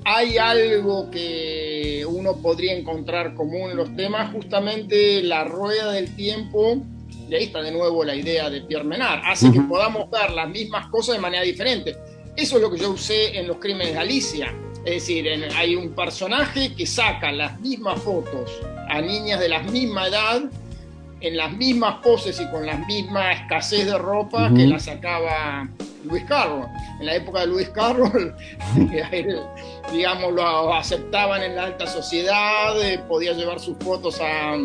hay 0.05 0.37
algo 0.37 1.09
que 1.09 2.05
uno 2.07 2.37
podría 2.37 2.77
encontrar 2.77 3.33
común 3.33 3.71
en 3.71 3.77
los 3.77 3.95
temas, 3.95 4.31
justamente 4.31 5.23
la 5.23 5.43
rueda 5.43 5.91
del 5.91 6.15
tiempo 6.15 6.83
y 7.29 7.35
ahí 7.35 7.43
está 7.45 7.61
de 7.61 7.71
nuevo 7.71 8.03
la 8.03 8.15
idea 8.15 8.49
de 8.49 8.61
Pierre 8.61 8.83
Menard, 8.83 9.21
hace 9.25 9.51
que 9.51 9.61
podamos 9.61 10.09
ver 10.09 10.31
las 10.31 10.49
mismas 10.49 10.87
cosas 10.87 11.15
de 11.15 11.21
manera 11.21 11.43
diferente. 11.43 11.95
Eso 12.35 12.57
es 12.57 12.61
lo 12.61 12.71
que 12.71 12.77
yo 12.77 12.91
usé 12.91 13.37
en 13.37 13.47
Los 13.47 13.57
Crímenes 13.57 13.93
de 13.93 13.99
Alicia. 13.99 14.53
Es 14.85 14.93
decir, 14.93 15.27
hay 15.55 15.75
un 15.75 15.89
personaje 15.89 16.73
que 16.73 16.85
saca 16.85 17.31
las 17.31 17.59
mismas 17.59 17.99
fotos 18.01 18.51
a 18.87 19.01
niñas 19.01 19.39
de 19.39 19.49
la 19.49 19.61
misma 19.63 20.07
edad, 20.07 20.43
en 21.19 21.35
las 21.35 21.51
mismas 21.53 21.95
poses 22.03 22.39
y 22.39 22.49
con 22.51 22.65
la 22.65 22.77
misma 22.77 23.33
escasez 23.33 23.85
de 23.85 23.97
ropa 23.97 24.51
que 24.55 24.67
la 24.67 24.79
sacaba 24.79 25.67
Luis 26.05 26.23
Carroll. 26.25 26.67
En 26.99 27.05
la 27.05 27.15
época 27.15 27.41
de 27.41 27.47
Luis 27.47 27.69
Carroll, 27.69 28.35
digamos, 29.91 30.33
lo 30.33 30.73
aceptaban 30.73 31.43
en 31.43 31.55
la 31.55 31.65
alta 31.65 31.87
sociedad, 31.87 32.81
eh, 32.81 32.99
podía 33.07 33.33
llevar 33.33 33.59
sus 33.59 33.77
fotos 33.79 34.19
a, 34.21 34.55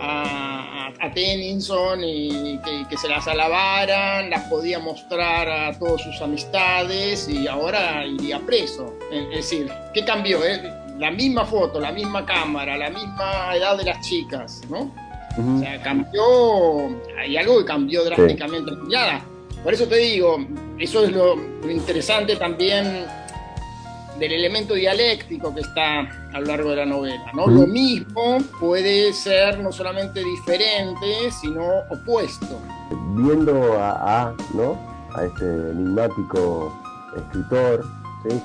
a, 0.00 0.59
a, 0.98 1.12
Tennyson 1.12 2.02
y 2.02 2.58
que, 2.88 2.96
se 2.96 3.08
las 3.08 3.26
alabaran, 3.26 4.30
las 4.30 4.44
podía 4.44 4.78
mostrar 4.78 5.48
a 5.48 5.78
todas 5.78 6.02
sus 6.02 6.20
amistades 6.20 7.28
y 7.28 7.46
ahora 7.46 8.06
iría 8.06 8.38
preso. 8.40 8.94
Es 9.12 9.30
decir, 9.30 9.70
¿qué 9.94 10.04
cambió? 10.04 10.44
Eh? 10.44 10.60
La 10.98 11.10
misma 11.10 11.44
foto, 11.44 11.80
la 11.80 11.92
misma 11.92 12.26
cámara, 12.26 12.76
la 12.76 12.90
misma 12.90 13.54
edad 13.56 13.76
de 13.76 13.84
las 13.84 14.06
chicas, 14.06 14.60
¿no? 14.68 14.92
O 15.38 15.60
sea, 15.60 15.80
cambió, 15.82 16.88
hay 17.18 17.36
algo 17.36 17.58
que 17.60 17.64
cambió 17.64 18.04
drásticamente. 18.04 18.72
por 19.62 19.72
eso 19.72 19.86
te 19.86 19.96
digo, 19.96 20.44
eso 20.78 21.04
es 21.04 21.12
lo 21.12 21.36
interesante 21.70 22.36
también 22.36 23.06
del 24.20 24.32
elemento 24.32 24.74
dialéctico 24.74 25.52
que 25.54 25.62
está 25.62 26.00
a 26.32 26.40
lo 26.40 26.46
largo 26.46 26.70
de 26.70 26.76
la 26.76 26.86
novela. 26.86 27.32
¿no? 27.34 27.46
Lo 27.46 27.66
mismo 27.66 28.38
puede 28.60 29.12
ser 29.12 29.58
no 29.58 29.72
solamente 29.72 30.22
diferente, 30.22 31.32
sino 31.40 31.66
opuesto. 31.90 32.60
Viendo 33.16 33.78
a, 33.80 34.28
a, 34.28 34.34
¿no? 34.54 34.78
a 35.14 35.24
este 35.24 35.44
enigmático 35.44 36.72
escritor, 37.16 37.84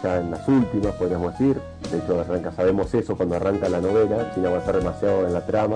ya 0.01 0.22
en 0.22 0.32
las 0.32 0.48
últimas, 0.48 0.94
podríamos 0.96 1.38
decir, 1.38 1.60
de 1.91 1.98
hecho 1.98 2.20
arranca, 2.20 2.51
sabemos 2.53 2.94
eso 2.94 3.15
cuando 3.17 3.36
arranca 3.36 3.67
la 3.67 3.82
novela, 3.82 4.32
sin 4.34 4.46
avanzar 4.46 4.77
demasiado 4.77 5.27
en 5.27 5.34
la 5.34 5.46
trama. 5.46 5.75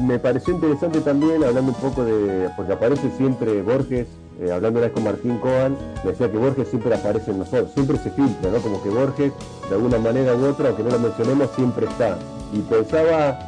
Me 0.00 0.18
pareció 0.18 0.54
interesante 0.54 1.00
también, 1.00 1.42
hablando 1.42 1.72
un 1.72 1.78
poco 1.78 2.04
de, 2.04 2.48
porque 2.56 2.72
aparece 2.72 3.10
siempre 3.16 3.60
Borges 3.62 4.06
eh, 4.40 4.50
hablando 4.50 4.80
una 4.80 4.88
vez 4.88 4.94
con 4.94 5.04
Martín 5.04 5.38
Coan, 5.38 5.76
decía 6.04 6.30
que 6.30 6.36
Borges 6.36 6.68
siempre 6.68 6.94
aparece 6.94 7.30
en 7.30 7.38
nosotros, 7.38 7.70
siempre 7.72 7.98
se 7.98 8.10
filtra, 8.10 8.50
¿no? 8.50 8.58
Como 8.58 8.82
que 8.82 8.88
Borges, 8.88 9.32
de 9.68 9.74
alguna 9.74 9.98
manera 9.98 10.34
u 10.34 10.46
otra, 10.46 10.68
aunque 10.68 10.82
no 10.82 10.90
lo 10.90 10.98
mencionemos, 10.98 11.50
siempre 11.54 11.86
está. 11.86 12.18
Y 12.52 12.58
pensaba 12.60 13.38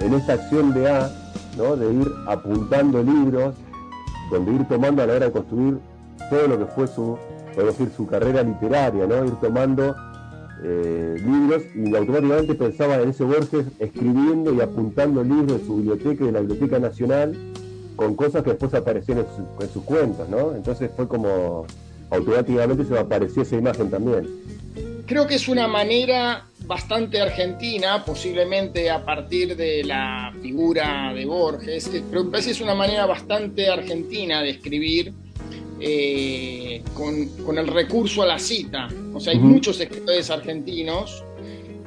en 0.00 0.14
esta 0.14 0.34
acción 0.34 0.72
de 0.72 0.88
A, 0.88 1.10
¿no? 1.56 1.76
De 1.76 1.92
ir 1.92 2.08
apuntando 2.28 3.02
libros, 3.02 3.56
donde 4.30 4.52
ir 4.52 4.68
tomando 4.68 5.02
a 5.02 5.06
la 5.06 5.14
hora 5.14 5.26
de 5.26 5.32
construir 5.32 5.78
todo 6.30 6.46
lo 6.46 6.58
que 6.58 6.66
fue 6.66 6.86
su, 6.86 7.18
podemos 7.54 7.76
decir, 7.76 7.92
su 7.96 8.06
carrera 8.06 8.42
literaria, 8.42 9.04
¿no? 9.06 9.24
Ir 9.24 9.34
tomando 9.40 9.96
eh, 10.62 11.16
libros 11.24 11.62
y 11.74 11.94
automáticamente 11.94 12.54
pensaba 12.54 12.96
en 12.96 13.10
ese 13.10 13.24
Borges 13.24 13.66
escribiendo 13.80 14.54
y 14.54 14.60
apuntando 14.60 15.24
libros 15.24 15.60
de 15.60 15.66
su 15.66 15.76
biblioteca 15.76 16.22
y 16.22 16.26
de 16.26 16.32
la 16.32 16.40
Biblioteca 16.40 16.78
Nacional 16.78 17.36
con 17.96 18.14
cosas 18.14 18.42
que 18.44 18.50
después 18.50 18.72
aparecieron 18.74 19.26
en, 19.60 19.68
sus 19.72 19.82
cuentos, 19.82 20.28
¿no? 20.28 20.54
Entonces 20.54 20.90
fue 20.94 21.08
como 21.08 21.66
automáticamente 22.10 22.84
se 22.84 22.98
apareció 22.98 23.42
esa 23.42 23.56
imagen 23.56 23.90
también. 23.90 24.28
creo 25.06 25.26
que 25.26 25.34
es 25.34 25.48
una 25.48 25.66
manera 25.66 26.46
bastante 26.66 27.20
argentina, 27.20 28.04
posiblemente 28.04 28.90
a 28.90 29.04
partir 29.04 29.56
de 29.56 29.84
la 29.84 30.32
figura 30.42 31.12
de 31.14 31.24
Borges, 31.24 31.90
pero 32.10 32.24
me 32.24 32.30
parece 32.30 32.48
que 32.48 32.52
es 32.54 32.60
una 32.60 32.74
manera 32.74 33.06
bastante 33.06 33.68
argentina 33.68 34.42
de 34.42 34.50
escribir 34.50 35.12
eh, 35.80 36.82
con, 36.94 37.58
el 37.58 37.66
recurso 37.66 38.22
a 38.22 38.26
la 38.26 38.38
cita. 38.38 38.88
O 39.12 39.20
sea, 39.20 39.32
hay 39.32 39.38
muchos 39.38 39.80
escritores 39.80 40.30
argentinos 40.30 41.22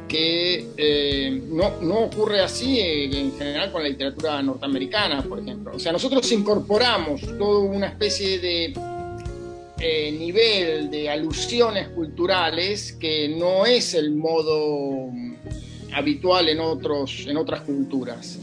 que 0.10 0.72
eh, 0.75 1.42
no, 1.48 2.00
ocurre 2.00 2.42
así 2.42 2.80
en 2.82 3.32
general 3.38 3.72
con 3.72 3.84
la 3.84 3.89
literatura 3.89 4.42
norteamericana, 4.42 5.22
por 5.22 5.39
ejemplo. 5.39 5.72
O 5.75 5.80
sea, 5.80 5.94
nosotros 5.94 6.30
incorporamos 6.34 7.22
toda 7.38 7.60
una 7.60 7.88
especie 7.88 8.39
de 8.39 8.74
eh, 9.80 10.12
nivel 10.12 10.89
de 10.89 11.10
alusiones 11.10 11.88
culturales 11.89 12.94
que 12.94 13.30
no 13.30 13.66
es 13.66 13.94
el 13.94 14.12
modo 14.12 15.12
habitual 15.94 16.50
en, 16.50 16.60
otros, 16.60 17.25
en 17.28 17.38
otras 17.38 17.62
culturas. 17.62 18.39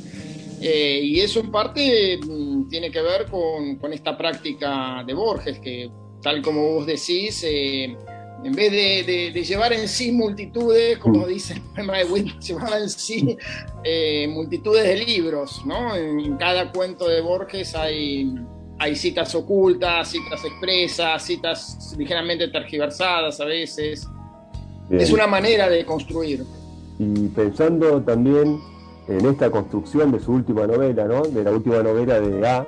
Eh, 0.63 1.01
y 1.03 1.21
eso 1.21 1.41
en 1.41 1.51
parte 1.51 2.17
mm, 2.17 2.69
tiene 2.69 2.91
que 2.91 3.03
ver 3.03 3.27
con, 3.27 3.93
esta 3.93 4.17
práctica 4.17 5.05
de 5.07 5.13
Borges, 5.13 5.59
que 5.59 5.91
tal 6.23 6.41
como 6.41 6.75
vos 6.75 6.87
decís, 6.87 7.45
en 8.47 8.55
vez 8.55 8.71
de, 9.07 9.45
llevar 9.45 9.73
en 9.73 9.89
sí 9.89 10.13
multitudes, 10.13 10.99
como 10.99 11.27
mm. 11.27 11.29
dice 11.29 11.55
el 11.55 11.61
poema 11.63 11.99
de 11.99 12.05
Whitman, 12.05 12.41
llevaba 12.41 12.79
en 12.79 12.89
sí 12.89 13.37
multitudes 14.29 14.85
de 14.85 14.97
libros, 15.05 15.63
¿no? 15.67 15.95
en, 15.95 16.37
cada 16.37 16.73
cuento 16.73 17.09
de 17.09 17.21
Borges 17.21 17.75
hay 17.75 18.33
hay 18.79 18.95
citas 18.95 19.35
ocultas, 19.35 20.09
citas 20.09 20.45
expresas, 20.45 21.23
citas 21.23 21.95
ligeramente 21.97 22.49
tergiversadas 22.49 23.41
a 23.41 23.45
veces. 23.45 24.07
Es 24.91 25.11
una 25.13 25.27
manera 25.27 25.69
de 25.69 25.85
construir. 25.85 26.45
Y 26.99 27.29
pensando 27.29 28.03
también 28.03 28.61
en 29.09 29.27
esta 29.27 29.51
construcción 29.51 30.13
de 30.13 30.21
su 30.21 30.33
última 30.33 30.67
novela, 30.67 31.05
¿no? 31.07 31.23
De 31.23 31.43
la 31.43 31.53
última 31.53 31.83
novela 31.83 32.21
de 32.21 32.47
A, 32.47 32.67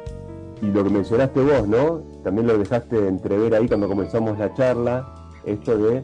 y 0.63 0.67
lo 0.67 0.83
que 0.83 0.91
mencionaste 0.91 1.41
vos, 1.41 1.69
¿no? 1.69 2.03
También 2.25 2.47
lo 2.47 2.59
dejaste 2.59 3.07
entrever 3.07 3.55
ahí 3.55 3.69
cuando 3.69 3.87
comenzamos 3.87 4.39
la 4.39 4.53
charla, 4.55 5.15
esto 5.51 5.77
de 5.79 6.03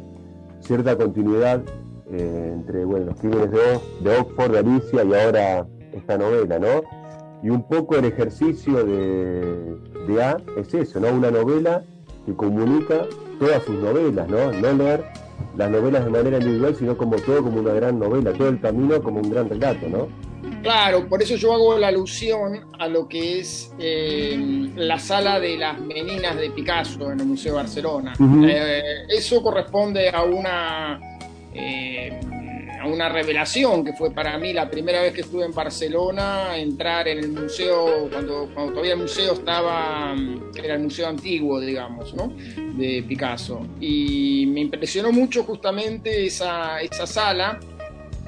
cierta 0.60 0.96
continuidad 0.96 1.62
eh, 2.10 2.50
entre, 2.54 2.84
bueno, 2.84 3.06
los 3.06 3.20
crímenes 3.20 3.50
de, 3.50 3.80
de 4.00 4.18
Oxford, 4.18 4.52
de 4.52 4.58
Alicia 4.58 5.04
y 5.04 5.14
ahora 5.14 5.66
esta 5.92 6.18
novela, 6.18 6.58
¿no? 6.58 6.82
Y 7.42 7.50
un 7.50 7.66
poco 7.66 7.96
el 7.96 8.06
ejercicio 8.06 8.84
de, 8.84 10.22
A 10.22 10.36
es 10.56 10.72
eso, 10.74 11.00
¿no? 11.00 11.08
Una 11.08 11.30
novela 11.30 11.82
que 12.24 12.34
comunica 12.34 13.02
todas 13.38 13.62
sus 13.64 13.76
novelas, 13.76 14.28
¿no? 14.28 14.52
No 14.52 14.72
leer 14.72 15.04
las 15.56 15.70
novelas 15.70 16.04
de 16.04 16.10
manera 16.10 16.38
individual, 16.38 16.74
sino 16.74 16.96
como 16.96 17.16
todo 17.16 17.42
como 17.42 17.60
una 17.60 17.72
gran 17.72 17.98
novela, 17.98 18.32
todo 18.32 18.48
el 18.48 18.60
camino 18.60 19.02
como 19.02 19.20
un 19.20 19.30
gran 19.30 19.48
relato, 19.48 19.88
¿no? 19.88 20.08
Claro, 20.64 21.06
por 21.06 21.23
eso 21.23 21.37
yo 21.37 21.52
hago 21.52 21.78
la 21.78 21.88
alusión 21.88 22.64
a 22.78 22.88
lo 22.88 23.06
que 23.06 23.40
es 23.40 23.71
eh, 23.78 24.71
la 24.76 24.99
sala 24.99 25.38
de 25.38 25.59
las 25.59 25.78
meninas 25.78 26.37
de 26.37 26.49
Picasso 26.50 27.12
en 27.12 27.21
el 27.21 27.26
Museo 27.26 27.52
de 27.52 27.59
Barcelona. 27.59 28.14
Eh, 28.49 28.83
eso 29.11 29.42
corresponde 29.42 30.09
a 30.09 30.23
una 30.23 30.99
eh, 31.52 32.18
una 32.87 33.09
revelación 33.09 33.85
que 33.85 33.92
fue 33.92 34.11
para 34.11 34.38
mí 34.38 34.52
la 34.52 34.71
primera 34.71 35.00
vez 35.02 35.12
que 35.12 35.23
estuve 35.23 35.44
en 35.44 35.52
Barcelona, 35.52 36.56
entrar 36.56 37.09
en 37.09 37.18
el 37.18 37.28
museo, 37.33 38.09
cuando, 38.11 38.50
cuando 38.54 38.73
todavía 38.73 38.94
el 38.94 39.00
museo 39.00 39.35
estaba, 39.35 40.14
era 40.54 40.75
el 40.75 40.83
museo 40.83 41.09
antiguo, 41.09 41.61
digamos, 41.61 42.14
¿no? 42.14 42.33
de 42.76 43.04
Picasso. 43.06 43.66
Y 43.80 44.47
me 44.47 44.61
impresionó 44.61 45.12
mucho 45.12 45.44
justamente 45.44 46.26
esa, 46.26 46.80
esa 46.80 47.06
sala, 47.06 47.59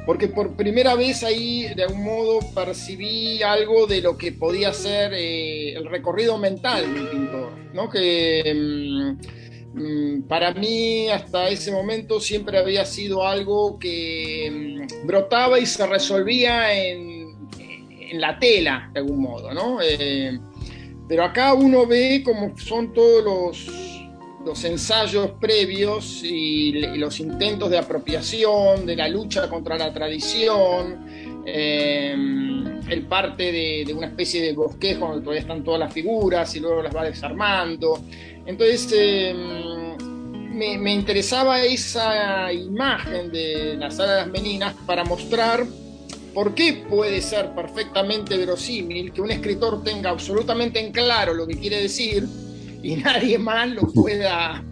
porque 0.06 0.28
por 0.28 0.56
primera 0.56 0.94
vez 0.94 1.24
ahí 1.24 1.74
de 1.74 1.82
algún 1.82 2.04
modo 2.04 2.38
percibí 2.54 3.42
algo 3.42 3.86
de 3.86 4.00
lo 4.00 4.16
que 4.16 4.32
podía 4.32 4.72
ser 4.72 5.12
eh, 5.12 5.74
el 5.74 5.86
recorrido 5.86 6.38
mental 6.38 6.94
del 6.94 7.08
pintor, 7.08 7.52
¿no? 7.74 7.90
que 7.90 8.54
mm, 8.54 9.46
Mm, 9.76 10.22
para 10.22 10.54
mí 10.54 11.10
hasta 11.10 11.50
ese 11.50 11.70
momento 11.70 12.18
siempre 12.18 12.58
había 12.58 12.86
sido 12.86 13.26
algo 13.26 13.78
que 13.78 14.86
mm, 14.90 15.06
brotaba 15.06 15.58
y 15.58 15.66
se 15.66 15.86
resolvía 15.86 16.72
en, 16.72 17.26
la 18.14 18.38
tela, 18.38 18.88
de 18.94 19.00
algún 19.00 19.20
modo, 19.20 19.52
¿no? 19.52 19.78
Eh, 19.82 20.38
pero 21.06 21.24
acá 21.24 21.52
uno 21.52 21.86
ve 21.86 22.22
como 22.24 22.56
son 22.56 22.94
todos 22.94 23.22
los, 23.22 23.68
los 24.46 24.62
ensayos 24.62 25.32
previos 25.40 26.22
y, 26.22 26.70
los 26.96 27.18
intentos 27.18 27.68
de 27.68 27.78
apropiación, 27.78 28.86
de 28.86 28.94
la 28.94 29.08
lucha 29.08 29.48
contra 29.48 29.76
la 29.76 29.92
tradición, 29.92 31.04
eh, 31.44 32.14
el 32.88 33.02
parte 33.06 33.50
de, 33.50 33.92
una 33.92 34.06
especie 34.06 34.40
de 34.40 34.52
bosquejo 34.52 35.08
donde 35.08 35.22
todavía 35.22 35.40
están 35.40 35.64
todas 35.64 35.80
las 35.80 35.92
figuras 35.92 36.54
y 36.54 36.60
luego 36.60 36.80
las 36.80 36.94
va 36.94 37.04
desarmando. 37.04 38.04
Entonces 38.46 38.88
em, 38.92 39.96
me, 40.54 40.94
interesaba 40.94 41.60
esa 41.64 42.52
imagen 42.52 43.32
de 43.32 43.74
la 43.76 43.90
sala 43.90 44.12
de 44.12 44.20
las 44.20 44.28
meninas 44.28 44.74
para 44.86 45.02
mostrar 45.02 45.66
por 46.32 46.54
qué 46.54 46.84
puede 46.88 47.20
ser 47.20 47.50
perfectamente 47.52 48.36
verosímil 48.36 49.12
que 49.12 49.20
un 49.20 49.32
escritor 49.32 49.82
tenga 49.82 50.10
absolutamente 50.10 50.78
en 50.78 50.92
claro 50.92 51.34
lo 51.34 51.48
que 51.48 51.58
quiere 51.58 51.80
decir 51.80 52.28
y 52.82 52.96
nadie 52.96 53.38
más 53.38 53.68
lo 53.70 53.82
pueda, 53.92 54.64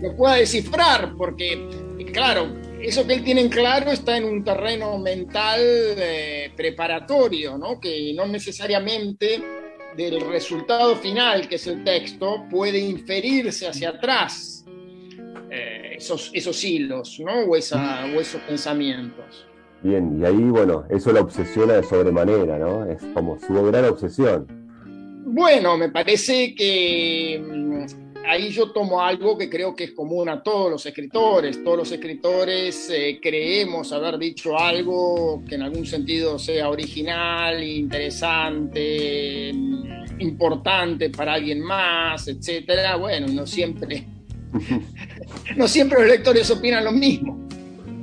lo 0.00 0.16
pueda 0.16 0.34
descifrar, 0.36 1.14
porque 1.16 1.68
claro, 2.12 2.48
eso 2.80 3.06
que 3.06 3.14
él 3.14 3.24
tiene 3.24 3.42
en 3.42 3.48
claro 3.48 3.90
está 3.90 4.16
en 4.16 4.24
un 4.24 4.44
terreno 4.44 4.98
mental 4.98 5.60
eh, 5.60 6.52
preparatorio, 6.56 7.58
¿no? 7.58 7.80
que 7.80 8.12
no 8.14 8.26
necesariamente 8.26 9.42
del 9.96 10.20
resultado 10.20 10.94
final, 10.96 11.48
que 11.48 11.56
es 11.56 11.66
el 11.66 11.82
texto, 11.82 12.44
puede 12.48 12.78
inferirse 12.78 13.66
hacia 13.66 13.90
atrás 13.90 14.64
eh, 15.50 15.94
esos, 15.96 16.30
esos 16.32 16.62
hilos, 16.62 17.18
¿no? 17.18 17.32
O, 17.40 17.50
o 17.50 17.56
esos 17.56 18.40
pensamientos. 18.46 19.46
Bien, 19.82 20.20
y 20.20 20.24
ahí, 20.24 20.34
bueno, 20.34 20.84
eso 20.88 21.12
lo 21.12 21.22
obsesiona 21.22 21.74
de 21.74 21.82
sobremanera, 21.82 22.58
¿no? 22.58 22.84
Es 22.84 23.02
como 23.14 23.38
su 23.38 23.54
gran 23.64 23.86
obsesión. 23.86 24.57
Bueno, 25.30 25.76
me 25.76 25.90
parece 25.90 26.54
que 26.54 27.38
mm, 27.38 27.84
ahí 28.26 28.48
yo 28.48 28.70
tomo 28.70 29.02
algo 29.02 29.36
que 29.36 29.50
creo 29.50 29.76
que 29.76 29.84
es 29.84 29.92
común 29.92 30.30
a 30.30 30.42
todos 30.42 30.70
los 30.70 30.86
escritores. 30.86 31.62
Todos 31.62 31.76
los 31.76 31.92
escritores 31.92 32.88
eh, 32.88 33.20
creemos 33.22 33.92
haber 33.92 34.16
dicho 34.16 34.58
algo 34.58 35.42
que 35.46 35.56
en 35.56 35.62
algún 35.62 35.84
sentido 35.84 36.38
sea 36.38 36.70
original, 36.70 37.62
interesante, 37.62 39.52
mm, 39.52 40.20
importante 40.20 41.10
para 41.10 41.34
alguien 41.34 41.60
más, 41.60 42.26
etcétera. 42.26 42.96
Bueno, 42.96 43.26
no 43.28 43.46
siempre, 43.46 44.06
no 45.56 45.68
siempre 45.68 46.00
los 46.00 46.08
lectores 46.08 46.50
opinan 46.50 46.84
lo 46.84 46.92
mismo. 46.92 47.46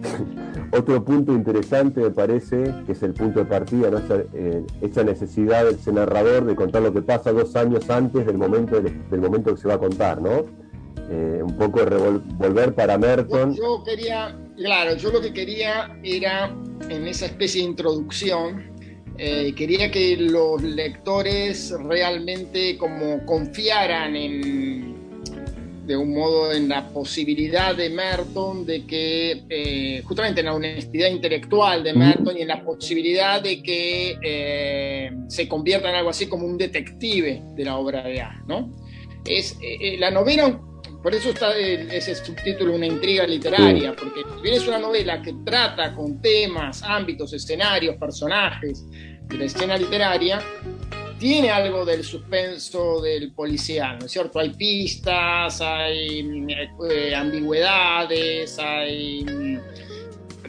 Otro 0.78 1.06
punto 1.06 1.32
interesante 1.32 2.02
me 2.02 2.10
parece 2.10 2.74
que 2.86 2.92
es 2.92 3.02
el 3.02 3.14
punto 3.14 3.40
de 3.40 3.46
partida, 3.46 3.90
¿no? 3.90 3.98
esa, 3.98 4.24
eh, 4.34 5.06
necesidad 5.06 5.66
del 5.66 5.96
narrador 5.96 6.46
de 6.46 6.54
contar 6.54 6.82
lo 6.82 6.94
que 6.94 7.02
pasa 7.02 7.32
dos 7.32 7.56
años 7.56 7.90
antes 7.90 8.26
del 8.26 8.38
momento, 8.38 8.82
del, 8.82 9.22
momento 9.22 9.56
que 9.56 9.62
se 9.62 9.70
va 9.70 9.76
a 9.76 9.78
contar, 9.78 10.22
¿no? 10.22 10.46
Eh, 11.10 11.42
un 11.42 11.56
poco 11.56 11.80
volver 12.38 12.74
para 12.76 12.98
Merton. 12.98 13.56
Yo, 13.56 13.84
quería, 13.86 14.38
claro, 14.58 14.96
yo 14.98 15.12
lo 15.12 15.22
que 15.22 15.32
quería 15.32 15.98
era 16.04 16.54
en 16.90 17.08
esa 17.08 17.28
especie 17.28 17.62
de 17.62 17.70
introducción, 17.70 18.64
eh, 19.18 19.54
quería 19.56 19.90
que 19.90 20.18
los 20.18 20.62
lectores 20.62 21.74
realmente 21.86 22.78
como 22.78 23.26
confiaran 23.26 24.16
en, 24.18 24.95
de 25.86 25.96
un 25.96 26.14
modo 26.14 26.52
en 26.52 26.68
la 26.68 26.88
posibilidad 26.90 27.76
de 27.76 27.90
Merton 27.90 28.66
de 28.66 28.86
que, 28.86 29.44
eh, 29.50 30.02
justamente 30.04 30.40
en 30.40 30.48
la 30.48 30.56
honestidad 30.56 31.10
intelectual 31.10 31.84
de 31.84 31.94
Merton 31.94 32.38
y 32.38 32.42
en 32.42 32.48
la 32.48 32.64
posibilidad 32.64 33.42
de 33.42 33.62
que 33.62 34.18
eh, 34.22 35.12
se 35.28 35.48
convierta 35.48 35.90
en 35.90 35.96
algo 35.96 36.10
así 36.10 36.28
como 36.28 36.46
un 36.48 36.58
detective 36.58 37.44
de 37.56 37.66
la 37.66 37.78
obra 37.78 38.04
de 38.04 38.20
A. 38.20 38.44
¿no? 38.48 38.76
Es, 39.26 39.58
eh, 39.62 39.98
la 40.00 40.10
novela, 40.10 40.60
por 41.04 41.14
eso 41.14 41.30
está 41.30 41.56
ese 41.56 42.16
subtítulo, 42.16 42.74
una 42.74 42.88
intriga 42.88 43.28
literaria, 43.28 43.96
porque 43.96 44.22
bien 44.42 44.56
es 44.56 44.68
una 44.68 44.80
novela 44.80 45.22
que 45.22 45.34
trata 45.46 45.94
con 45.94 46.20
temas, 46.20 46.82
ámbitos, 46.82 47.32
escenarios, 47.34 47.96
personajes 47.98 48.84
de 49.28 49.38
la 49.38 49.46
escena 49.46 49.78
literaria, 49.78 50.40
tiene 51.18 51.50
algo 51.50 51.86
del 51.86 52.04
suspenso 52.04 53.02
del 53.02 53.32
policial, 53.32 53.98
¿no 54.00 54.06
es 54.06 54.12
cierto? 54.12 54.40
Hay 54.40 54.50
pistas, 54.50 55.62
hay 55.62 56.48
eh, 56.90 57.16
ambigüedades, 57.16 58.60
hay, 58.60 59.60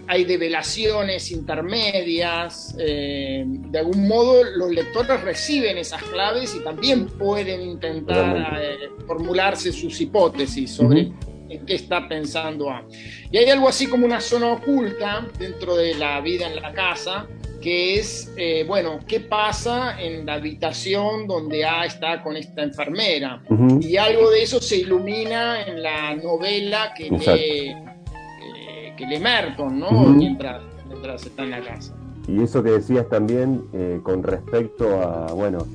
hay 0.09 0.24
develaciones 0.24 1.31
intermedias. 1.31 2.74
Eh, 2.79 3.44
de 3.46 3.79
algún 3.79 4.09
modo 4.09 4.42
los 4.42 4.70
lectores 4.70 5.20
reciben 5.22 5.79
esas 5.79 6.02
claves 6.02 6.55
y 6.57 6.61
también 6.61 7.07
pueden 7.07 7.62
intentar 7.62 8.61
eh, 8.61 8.90
formularse 9.07 9.72
sus 9.72 10.00
hipótesis 10.00 10.72
sobre 10.72 11.12
en 11.48 11.64
qué 11.64 11.74
está 11.74 12.09
pensando 12.09 12.70
A. 12.70 12.85
Y 13.31 13.37
hay 13.38 13.50
algo 13.50 13.68
así 13.68 13.87
como 13.87 14.07
una 14.07 14.20
zona 14.20 14.52
oculta 14.52 15.26
dentro 15.38 15.76
de 15.76 15.94
la 15.94 16.20
vida 16.20 16.48
en 16.48 16.61
la 16.61 16.72
casa, 16.72 17.26
que 17.61 17.99
es, 17.99 18.33
eh, 18.37 18.64
bueno, 18.66 19.01
¿qué 19.07 19.21
pasa 19.21 20.01
en 20.01 20.27
la 20.27 20.35
habitación 20.35 21.27
donde 21.27 21.64
A 21.64 21.85
está 21.85 22.23
con 22.23 22.37
esta 22.37 22.62
enfermera? 22.62 23.42
Y 23.81 23.97
algo 23.97 24.31
de 24.31 24.42
eso 24.42 24.61
se 24.61 24.77
ilumina 24.77 25.62
en 25.62 25.83
la 25.83 26.14
novela 26.16 26.92
que 26.97 27.11
lee, 27.11 27.75
eh, 27.75 28.95
que 28.97 29.07
lee 29.07 29.19
Merton, 29.19 29.79
¿no? 29.79 29.90
mientras, 29.90 30.62
mientras 30.88 31.25
está 31.27 31.42
en 31.42 31.51
la 31.51 31.61
casa. 31.61 31.95
Y 32.29 32.42
eso 32.42 32.62
que 32.62 32.71
decías 32.71 33.09
también 33.09 33.64
eh, 33.73 34.01
con 34.03 34.23
respecto 34.23 35.01
a, 35.01 35.33
bueno, 35.33 35.66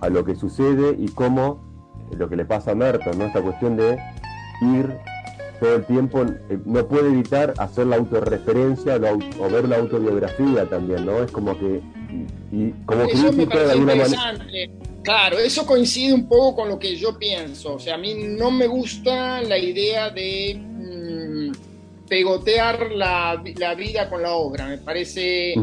a 0.00 0.08
lo 0.08 0.24
que 0.24 0.34
sucede 0.34 0.96
y 0.98 1.08
cómo 1.08 1.66
lo 2.16 2.28
que 2.28 2.36
le 2.36 2.44
pasa 2.44 2.70
a 2.70 2.74
Merton, 2.74 3.18
¿no? 3.18 3.26
Esta 3.26 3.42
cuestión 3.42 3.76
de 3.76 3.98
ir 4.62 4.96
todo 5.60 5.76
el 5.76 5.84
tiempo, 5.86 6.22
eh, 6.22 6.58
no 6.64 6.86
puede 6.86 7.08
evitar 7.08 7.54
hacer 7.58 7.86
la 7.86 7.96
autorreferencia 7.96 8.96
o 8.96 9.50
ver 9.50 9.68
la 9.68 9.76
autobiografía 9.76 10.68
también, 10.68 11.06
¿no? 11.06 11.22
Es 11.22 11.30
como 11.30 11.58
que, 11.58 11.80
y, 12.52 12.70
como 12.86 13.02
eso 13.04 13.32
me 13.32 13.46
de 13.46 13.70
alguna 13.72 13.94
manera. 13.94 14.34
Claro, 15.02 15.38
eso 15.38 15.64
coincide 15.64 16.12
un 16.12 16.28
poco 16.28 16.56
con 16.56 16.68
lo 16.68 16.78
que 16.78 16.96
yo 16.96 17.18
pienso. 17.18 17.74
O 17.74 17.78
sea, 17.78 17.94
a 17.94 17.98
mí 17.98 18.14
no 18.14 18.50
me 18.50 18.66
gusta 18.66 19.40
la 19.42 19.56
idea 19.56 20.10
de 20.10 20.60
mm, 20.60 22.06
pegotear 22.08 22.92
la, 22.92 23.42
la, 23.56 23.74
vida 23.74 24.08
con 24.08 24.22
la 24.22 24.32
obra. 24.32 24.66
Me 24.66 24.78
parece 24.78 25.54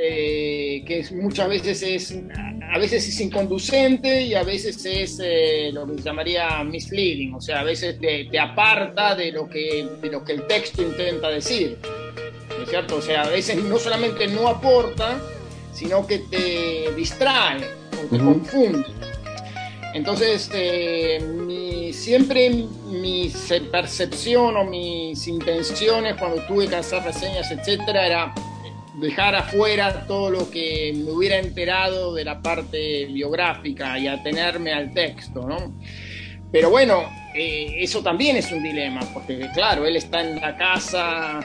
eh, 0.00 0.84
que 0.86 1.04
muchas 1.12 1.48
veces 1.48 1.82
es 1.82 2.14
a 2.70 2.78
veces 2.78 3.08
es 3.08 3.20
inconducente 3.20 4.22
y 4.22 4.34
a 4.34 4.42
veces 4.42 4.84
es 4.84 5.20
eh, 5.22 5.70
lo 5.72 5.86
que 5.86 5.94
se 5.94 6.02
llamaría 6.02 6.62
misleading, 6.64 7.34
o 7.34 7.40
sea, 7.40 7.60
a 7.60 7.64
veces 7.64 7.98
te, 7.98 8.38
aparta 8.38 9.14
de 9.14 9.32
lo, 9.32 9.48
que, 9.48 9.88
de 10.00 10.08
lo 10.10 10.22
que 10.22 10.34
el 10.34 10.46
texto 10.46 10.82
intenta 10.82 11.30
decir, 11.30 11.78
¿no 11.82 12.62
es 12.62 12.70
cierto? 12.70 12.96
O 12.96 13.02
sea, 13.02 13.22
a 13.22 13.28
veces 13.28 13.56
no 13.64 13.78
solamente 13.78 14.26
no 14.28 14.48
aporta, 14.48 15.18
sino 15.72 16.06
que 16.06 16.18
te 16.18 16.92
distrae 16.94 17.58
o 17.92 18.06
te 18.10 18.18
confunde. 18.18 18.86
Entonces, 19.94 20.50
eh, 20.52 21.90
siempre 21.92 22.50
mi 22.50 23.32
percepción 23.72 24.56
o 24.56 24.64
mis 24.64 25.26
intenciones 25.26 26.16
cuando 26.16 26.42
tuve 26.46 26.68
que 26.68 26.76
hacer 26.76 27.02
reseñas, 27.02 27.50
etcétera, 27.50 28.06
era 28.06 28.34
dejar 29.00 29.34
afuera 29.34 30.06
todo 30.06 30.30
lo 30.30 30.50
que 30.50 30.92
me 30.94 31.10
hubiera 31.12 31.38
enterado 31.38 32.14
de 32.14 32.24
la 32.24 32.40
parte 32.40 33.06
biográfica 33.06 33.98
y 33.98 34.06
atenerme 34.06 34.72
al 34.72 34.92
texto, 34.92 35.46
¿no? 35.46 35.74
Pero 36.50 36.70
bueno, 36.70 37.02
eh, 37.34 37.76
eso 37.78 38.02
también 38.02 38.36
es 38.36 38.50
un 38.50 38.62
dilema, 38.62 39.00
porque 39.12 39.48
claro, 39.54 39.86
él 39.86 39.96
está 39.96 40.22
en 40.22 40.40
la 40.40 40.56
casa 40.56 41.40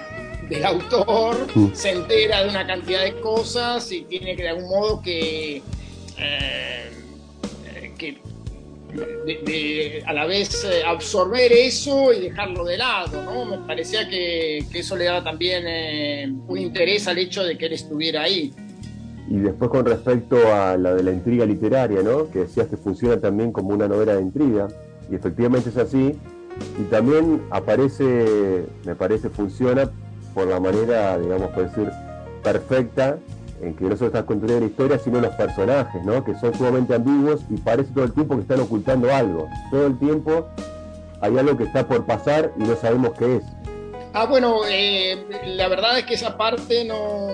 del 0.49 0.65
autor, 0.65 1.47
se 1.73 1.91
entera 1.91 2.43
de 2.43 2.49
una 2.49 2.65
cantidad 2.65 3.03
de 3.03 3.19
cosas 3.19 3.91
y 3.91 4.01
tiene 4.03 4.35
que 4.35 4.43
de 4.43 4.49
algún 4.49 4.69
modo 4.69 5.01
que, 5.01 5.61
eh, 6.17 6.91
que 7.97 8.17
de, 8.93 10.03
a 10.05 10.13
la 10.13 10.25
vez 10.25 10.63
eh, 10.63 10.83
absorber 10.85 11.51
eso 11.51 12.13
y 12.13 12.21
dejarlo 12.21 12.63
de 12.65 12.77
lado, 12.77 13.23
¿no? 13.23 13.45
Me 13.45 13.57
parecía 13.65 14.07
que, 14.07 14.59
eso 14.73 14.95
le 14.95 15.05
daba 15.05 15.23
también 15.23 15.63
eh, 15.67 16.33
un 16.47 16.57
interés 16.57 17.07
al 17.07 17.17
hecho 17.17 17.43
de 17.43 17.57
que 17.57 17.65
él 17.67 17.73
estuviera 17.73 18.23
ahí. 18.23 18.53
Y 19.29 19.37
después 19.37 19.69
con 19.69 19.85
respecto 19.85 20.37
a 20.53 20.77
la 20.77 20.93
de 20.93 21.03
la 21.03 21.11
intriga 21.11 21.45
literaria, 21.45 22.01
¿no? 22.01 22.29
Que 22.29 22.39
decías 22.39 22.67
que 22.67 22.77
funciona 22.77 23.19
también 23.19 23.51
como 23.51 23.69
una 23.69 23.87
novela 23.87 24.15
de 24.15 24.21
intriga, 24.21 24.67
y 25.09 25.15
efectivamente 25.15 25.69
es 25.69 25.77
así, 25.77 26.13
y 26.79 26.83
también 26.89 27.41
aparece, 27.49 28.65
me 28.85 28.95
parece, 28.95 29.29
funciona 29.29 29.89
por 30.33 30.47
la 30.47 30.59
manera, 30.59 31.17
digamos, 31.17 31.49
por 31.51 31.69
decir, 31.69 31.89
perfecta 32.43 33.17
en 33.63 33.75
que 33.75 33.85
no 33.85 33.95
solo 33.95 34.07
estás 34.07 34.23
construyendo 34.25 34.65
la 34.65 34.71
historia, 34.71 34.99
sino 34.99 35.21
los 35.21 35.35
personajes, 35.35 36.03
¿no? 36.03 36.23
que 36.23 36.35
son 36.35 36.53
sumamente 36.53 36.93
ambiguos 36.93 37.41
y 37.49 37.57
parece 37.57 37.91
todo 37.93 38.03
el 38.03 38.13
tiempo 38.13 38.35
que 38.35 38.41
están 38.41 38.59
ocultando 38.59 39.13
algo. 39.13 39.47
Todo 39.71 39.87
el 39.87 39.97
tiempo 39.97 40.47
hay 41.21 41.37
algo 41.37 41.57
que 41.57 41.63
está 41.63 41.87
por 41.87 42.05
pasar 42.05 42.51
y 42.57 42.63
no 42.63 42.75
sabemos 42.75 43.11
qué 43.17 43.37
es. 43.37 43.43
Ah, 44.13 44.25
bueno, 44.25 44.61
eh, 44.69 45.25
la 45.47 45.67
verdad 45.67 45.97
es 45.97 46.05
que 46.05 46.13
esa 46.13 46.37
parte 46.37 46.85
no, 46.85 47.29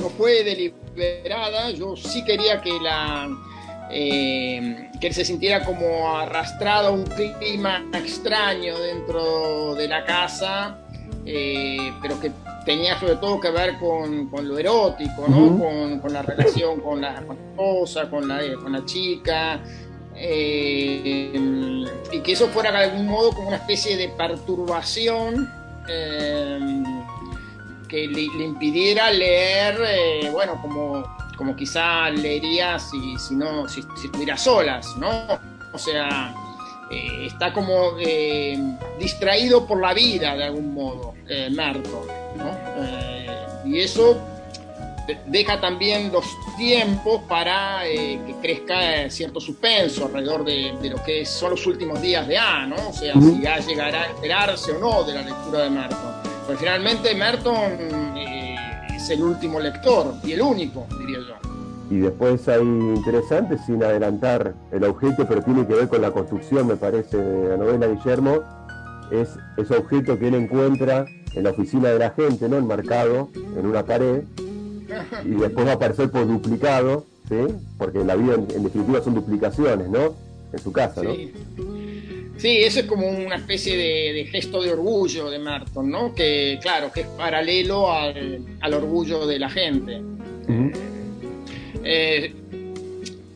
no 0.00 0.08
fue 0.16 0.42
deliberada. 0.42 1.70
Yo 1.70 1.94
sí 1.96 2.24
quería 2.24 2.60
que 2.60 2.72
la 2.80 3.28
eh, 3.90 4.90
que 5.00 5.12
se 5.12 5.24
sintiera 5.24 5.64
como 5.64 6.16
arrastrado 6.16 6.88
a 6.88 6.90
un 6.90 7.04
clima 7.04 7.84
extraño 7.92 8.78
dentro 8.78 9.74
de 9.74 9.86
la 9.86 10.04
casa, 10.04 10.78
eh, 11.26 11.92
pero 12.00 12.18
que 12.18 12.32
tenía 12.64 12.98
sobre 12.98 13.16
todo 13.16 13.40
que 13.40 13.50
ver 13.50 13.78
con, 13.78 14.28
lo 14.30 14.58
erótico, 14.58 15.26
¿no? 15.28 16.00
con, 16.00 16.12
la 16.12 16.22
relación 16.22 16.80
con 16.80 17.00
la, 17.00 17.14
esposa, 17.20 18.08
con 18.08 18.26
la, 18.26 18.40
con 18.62 18.72
la 18.72 18.84
chica, 18.84 19.60
eh, 20.16 21.84
y 22.12 22.20
que 22.20 22.32
eso 22.32 22.48
fuera 22.48 22.70
de 22.70 22.84
algún 22.84 23.06
modo 23.06 23.32
como 23.32 23.48
una 23.48 23.56
especie 23.56 23.96
de 23.96 24.08
perturbación 24.10 25.50
eh, 25.88 26.82
que 27.88 28.06
le, 28.06 28.22
impidiera 28.22 29.10
leer, 29.10 29.76
eh, 29.86 30.30
bueno, 30.32 30.60
como, 30.62 31.02
como 31.36 31.56
quizá 31.56 32.10
leería 32.10 32.78
si, 32.78 33.18
si, 33.18 33.34
no, 33.34 33.68
si, 33.68 33.82
si 34.00 34.06
estuviera 34.06 34.36
solas, 34.36 34.96
¿no? 34.96 35.10
O 35.72 35.78
sea, 35.78 36.32
está 36.90 37.52
como 37.52 37.96
distraído 39.00 39.66
por 39.66 39.80
la 39.80 39.92
vida 39.92 40.36
de 40.36 40.44
algún 40.44 40.72
modo, 40.74 41.13
Merton. 41.50 42.08
Eh, 42.78 43.26
y 43.64 43.80
eso 43.80 44.18
deja 45.26 45.60
también 45.60 46.12
los 46.12 46.24
tiempos 46.56 47.22
para 47.28 47.86
eh, 47.86 48.20
que 48.26 48.34
crezca 48.40 49.10
cierto 49.10 49.40
suspenso 49.40 50.06
alrededor 50.06 50.44
de, 50.44 50.72
lo 50.88 51.02
que 51.04 51.24
son 51.26 51.50
los 51.50 51.66
últimos 51.66 52.00
días 52.00 52.26
de 52.26 52.38
A, 52.38 52.66
¿no? 52.66 52.76
O 52.88 52.92
sea, 52.92 53.14
si 53.14 53.40
ya 53.42 53.58
llegará 53.58 54.02
a 54.02 54.10
enterarse 54.10 54.72
o 54.72 54.78
no 54.78 55.04
de 55.04 55.14
la 55.14 55.22
lectura 55.22 55.64
de 55.64 55.70
Merton. 55.70 56.14
Pues 56.46 56.58
finalmente 56.58 57.14
Merton 57.14 57.56
eh, 58.16 58.56
es 58.94 59.10
el 59.10 59.22
último 59.22 59.60
lector 59.60 60.14
y 60.22 60.32
el 60.32 60.42
único, 60.42 60.86
diría 60.98 61.18
yo. 61.18 61.34
Y 61.90 61.98
después 61.98 62.48
hay 62.48 62.62
interesante, 62.62 63.58
sin 63.58 63.82
adelantar 63.84 64.54
el 64.72 64.84
objeto, 64.84 65.26
pero 65.28 65.42
tiene 65.42 65.66
que 65.66 65.74
ver 65.74 65.88
con 65.88 66.00
la 66.00 66.10
construcción, 66.10 66.66
me 66.66 66.76
parece, 66.76 67.18
de 67.18 67.50
la 67.50 67.56
novela 67.58 67.86
Guillermo, 67.88 68.42
es 69.10 69.36
ese 69.56 69.76
objeto 69.76 70.18
que 70.18 70.28
él 70.28 70.34
encuentra 70.34 71.06
en 71.34 71.44
la 71.44 71.50
oficina 71.50 71.90
de 71.90 71.98
la 71.98 72.10
gente, 72.10 72.48
¿no? 72.48 72.58
Enmarcado 72.58 73.30
en 73.34 73.66
una 73.66 73.84
pared, 73.84 74.22
y 75.24 75.30
después 75.30 75.66
va 75.66 75.72
a 75.72 75.74
aparecer 75.74 76.10
por 76.10 76.26
duplicado, 76.26 77.06
¿sí? 77.28 77.54
Porque 77.78 78.00
en 78.00 78.06
la 78.06 78.16
vida, 78.16 78.34
en, 78.34 78.62
definitiva, 78.62 79.02
son 79.02 79.14
duplicaciones, 79.14 79.88
¿no? 79.88 80.14
En 80.52 80.58
su 80.58 80.72
casa, 80.72 81.02
¿no? 81.02 81.14
Sí. 82.36 82.58
eso 82.58 82.80
es 82.80 82.86
como 82.86 83.08
una 83.08 83.36
especie 83.36 83.76
de, 83.76 84.26
gesto 84.26 84.62
de 84.62 84.72
orgullo 84.72 85.30
de 85.30 85.38
Merton, 85.38 85.90
¿no? 85.90 86.14
Que, 86.14 86.58
claro, 86.62 86.92
que 86.92 87.02
es 87.02 87.06
paralelo 87.08 87.90
al, 87.92 88.74
orgullo 88.74 89.26
de 89.26 89.38
la 89.38 89.50
gente 89.50 90.00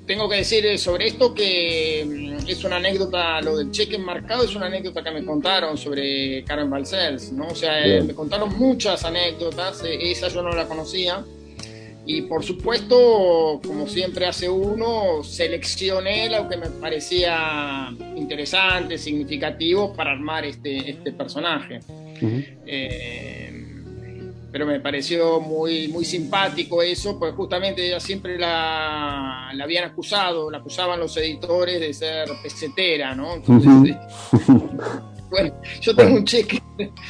tengo 0.08 0.26
que 0.26 0.36
decir 0.36 0.78
sobre 0.78 1.08
esto 1.08 1.34
que 1.34 2.04
mm, 2.04 2.48
es 2.48 2.64
una 2.64 2.76
anécdota, 2.76 3.42
lo 3.42 3.58
del 3.58 3.70
cheque 3.70 3.96
enmarcado 3.96 4.42
es 4.42 4.56
una 4.56 4.66
anécdota 4.66 5.04
que 5.04 5.10
me 5.10 5.22
contaron 5.22 5.76
sobre 5.76 6.42
Karen 6.44 6.70
Balcells, 6.70 7.30
¿no? 7.32 7.48
O 7.48 7.54
sea, 7.54 7.86
eh, 7.86 8.02
me 8.02 8.14
contaron 8.14 8.58
muchas 8.58 9.04
anécdotas, 9.04 9.84
eh, 9.84 10.10
esa 10.10 10.28
yo 10.28 10.42
no 10.42 10.50
la 10.50 10.66
conocía. 10.66 11.22
Y 12.06 12.22
por 12.22 12.42
supuesto, 12.42 13.60
como 13.62 13.86
siempre 13.86 14.24
hace 14.24 14.48
uno, 14.48 15.22
seleccioné 15.22 16.30
lo 16.30 16.48
que 16.48 16.56
me 16.56 16.68
parecía 16.68 17.94
interesante, 18.16 18.96
significativo 18.96 19.92
para 19.92 20.12
armar 20.12 20.46
este, 20.46 20.90
este 20.90 21.12
personaje 21.12 21.80
pero 24.50 24.66
me 24.66 24.80
pareció 24.80 25.40
muy, 25.40 25.88
muy 25.88 26.04
simpático 26.04 26.82
eso, 26.82 27.18
pues 27.18 27.34
justamente 27.34 27.86
ella 27.86 28.00
siempre 28.00 28.38
la, 28.38 29.50
la 29.52 29.64
habían 29.64 29.84
acusado, 29.84 30.50
la 30.50 30.58
acusaban 30.58 30.98
los 30.98 31.16
editores 31.16 31.80
de 31.80 31.92
ser 31.92 32.28
pesetera, 32.42 33.14
¿no? 33.14 33.34
Entonces, 33.34 33.96
bueno, 35.30 35.54
yo 35.80 35.94
tengo 35.94 36.16
un 36.16 36.24
cheque. 36.24 36.62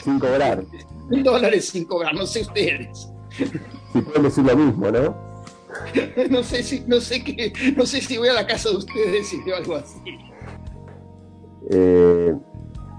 Sin 0.02 0.18
cobrar. 0.18 0.64
Mil 1.08 1.22
dólares 1.22 1.68
sin 1.68 1.84
cobrar, 1.84 2.14
no 2.14 2.26
sé 2.26 2.42
ustedes. 2.42 3.08
Si 3.92 4.00
pueden 4.00 4.22
decir 4.24 4.44
lo 4.44 4.56
mismo, 4.56 4.90
¿no? 4.90 5.28
no 6.30 6.42
sé 6.42 6.62
si, 6.62 6.80
no 6.86 7.00
sé 7.00 7.22
qué, 7.22 7.52
no 7.76 7.86
sé 7.86 8.00
si 8.00 8.18
voy 8.18 8.28
a 8.28 8.32
la 8.32 8.46
casa 8.46 8.70
de 8.70 8.76
ustedes 8.76 9.32
y 9.32 9.42
veo 9.44 9.56
algo 9.56 9.76
así. 9.76 10.00
Eh, 11.70 12.34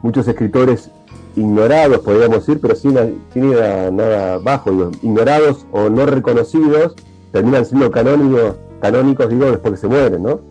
muchos 0.01 0.27
escritores 0.27 0.91
ignorados, 1.35 1.99
podríamos 1.99 2.45
decir, 2.45 2.59
pero 2.61 2.75
sin, 2.75 3.21
sin 3.33 3.51
nada 3.51 4.37
bajo, 4.39 4.91
ignorados 5.01 5.65
o 5.71 5.89
no 5.89 6.05
reconocidos, 6.05 6.95
terminan 7.31 7.65
siendo 7.65 7.91
canónicos, 7.91 8.55
canónicos, 8.81 9.29
digo, 9.29 9.45
después 9.45 9.73
que 9.73 9.79
se 9.79 9.87
mueren, 9.87 10.23
¿no? 10.23 10.41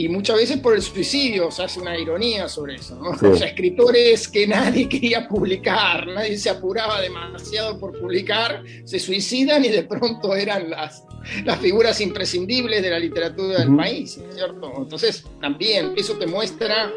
y 0.00 0.08
muchas 0.08 0.36
veces 0.36 0.58
por 0.60 0.74
el 0.74 0.80
suicidio, 0.80 1.50
se 1.50 1.62
hace 1.62 1.78
una 1.78 1.98
ironía 1.98 2.48
sobre 2.48 2.76
eso, 2.76 2.96
¿no? 2.96 3.10
O 3.10 3.36
sea, 3.36 3.48
escritores 3.48 4.28
que 4.28 4.46
nadie 4.46 4.88
quería 4.88 5.28
publicar, 5.28 6.06
nadie 6.06 6.38
se 6.38 6.48
apuraba 6.48 7.02
demasiado 7.02 7.78
por 7.78 7.98
publicar, 8.00 8.62
se 8.84 8.98
suicidan 8.98 9.62
y 9.62 9.68
de 9.68 9.82
pronto 9.82 10.34
eran 10.34 10.70
las, 10.70 11.04
las 11.44 11.58
figuras 11.58 12.00
imprescindibles 12.00 12.82
de 12.82 12.88
la 12.88 12.98
literatura 12.98 13.58
del 13.58 13.76
país, 13.76 14.18
¿cierto? 14.32 14.72
Entonces, 14.78 15.24
también 15.38 15.92
eso 15.96 16.16
te 16.16 16.26
muestra, 16.26 16.90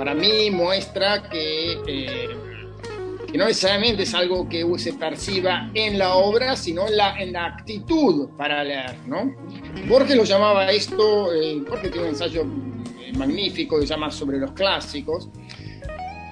para 0.00 0.14
mí 0.14 0.50
muestra 0.50 1.28
que... 1.28 1.78
Eh, 1.86 2.28
que 3.30 3.38
no 3.38 3.44
necesariamente 3.44 4.04
es 4.04 4.14
algo 4.14 4.48
que 4.48 4.66
se 4.78 4.94
perciba 4.94 5.70
en 5.74 5.98
la 5.98 6.14
obra, 6.14 6.56
sino 6.56 6.88
en 6.88 6.96
la, 6.96 7.20
en 7.20 7.34
la 7.34 7.44
actitud 7.44 8.30
para 8.30 8.64
leer, 8.64 8.96
¿no? 9.06 9.32
Borges 9.86 10.16
lo 10.16 10.24
llamaba 10.24 10.68
esto, 10.72 11.32
eh, 11.32 11.62
tiene 11.82 12.00
un 12.00 12.06
ensayo 12.06 12.44
eh, 12.98 13.12
magnífico 13.12 13.78
que 13.78 13.86
se 13.86 13.92
llama 13.92 14.10
Sobre 14.10 14.38
los 14.38 14.50
clásicos, 14.50 15.28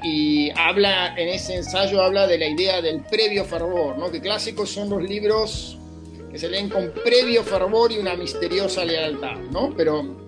y 0.03 0.51
habla, 0.57 1.15
en 1.17 1.29
ese 1.29 1.55
ensayo 1.57 2.03
habla 2.03 2.27
de 2.27 2.39
la 2.39 2.49
idea 2.49 2.83
del 2.83 3.05
previo 3.05 3.45
fervor, 3.45 3.97
¿no? 3.97 4.11
Que 4.11 4.21
clásicos 4.21 4.71
son 4.71 4.89
los 4.91 5.03
libros 5.03 5.79
que 6.33 6.39
se 6.39 6.49
leen 6.49 6.69
con 6.69 6.91
previo 7.05 7.45
fervor 7.45 7.93
y 7.93 7.99
una 7.99 8.17
misteriosa 8.17 8.85
lealtad, 8.85 9.37
¿no? 9.53 9.73
Pero 9.77 10.27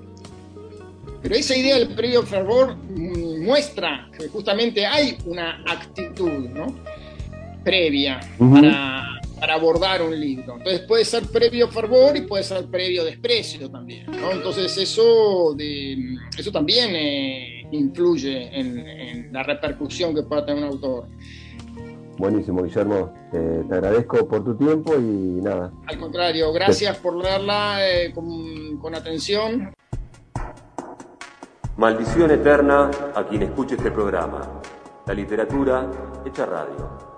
pero 1.22 1.34
esa 1.34 1.54
idea 1.54 1.76
del 1.76 1.94
previo 1.94 2.22
fervor 2.22 2.76
muestra 3.50 4.08
que 4.16 4.28
justamente 4.28 4.86
hay 4.86 5.18
una 5.26 5.64
actitud 5.66 6.48
¿no? 6.50 6.66
previa 7.64 8.20
para, 8.38 9.54
abordar 9.54 10.02
un 10.02 10.18
libro. 10.18 10.56
Entonces 10.58 10.82
puede 10.82 11.04
ser 11.04 11.24
previo 11.24 11.66
fervor 11.66 12.16
y 12.16 12.20
puede 12.22 12.44
ser 12.44 12.66
previo 12.66 13.04
desprecio 13.04 13.68
también. 13.68 14.06
¿no? 14.06 14.30
Entonces 14.30 14.78
eso, 14.78 15.52
de, 15.56 16.16
eso 16.38 16.52
también 16.52 16.90
eh, 16.94 17.66
influye 17.72 18.56
en, 18.56 19.32
la 19.32 19.42
repercusión 19.42 20.14
que 20.14 20.22
pueda 20.22 20.46
tener 20.46 20.62
un 20.62 20.70
autor. 20.70 21.06
Buenísimo, 22.18 22.62
Guillermo. 22.62 23.12
te 23.32 23.74
agradezco 23.74 24.28
por 24.28 24.44
tu 24.44 24.54
tiempo 24.56 24.94
y 24.94 25.42
nada. 25.42 25.72
Al 25.86 25.98
contrario, 25.98 26.52
gracias 26.52 26.96
por 26.98 27.16
leerla 27.16 27.78
eh, 27.80 28.12
con, 28.12 28.76
con 28.78 28.94
atención. 28.94 29.72
Maldición 31.80 32.30
eterna 32.30 32.90
a 33.14 33.24
quien 33.24 33.40
escuche 33.40 33.74
este 33.74 33.90
programa. 33.90 34.42
La 35.06 35.14
literatura 35.14 35.86
hecha 36.26 36.44
radio. 36.44 37.09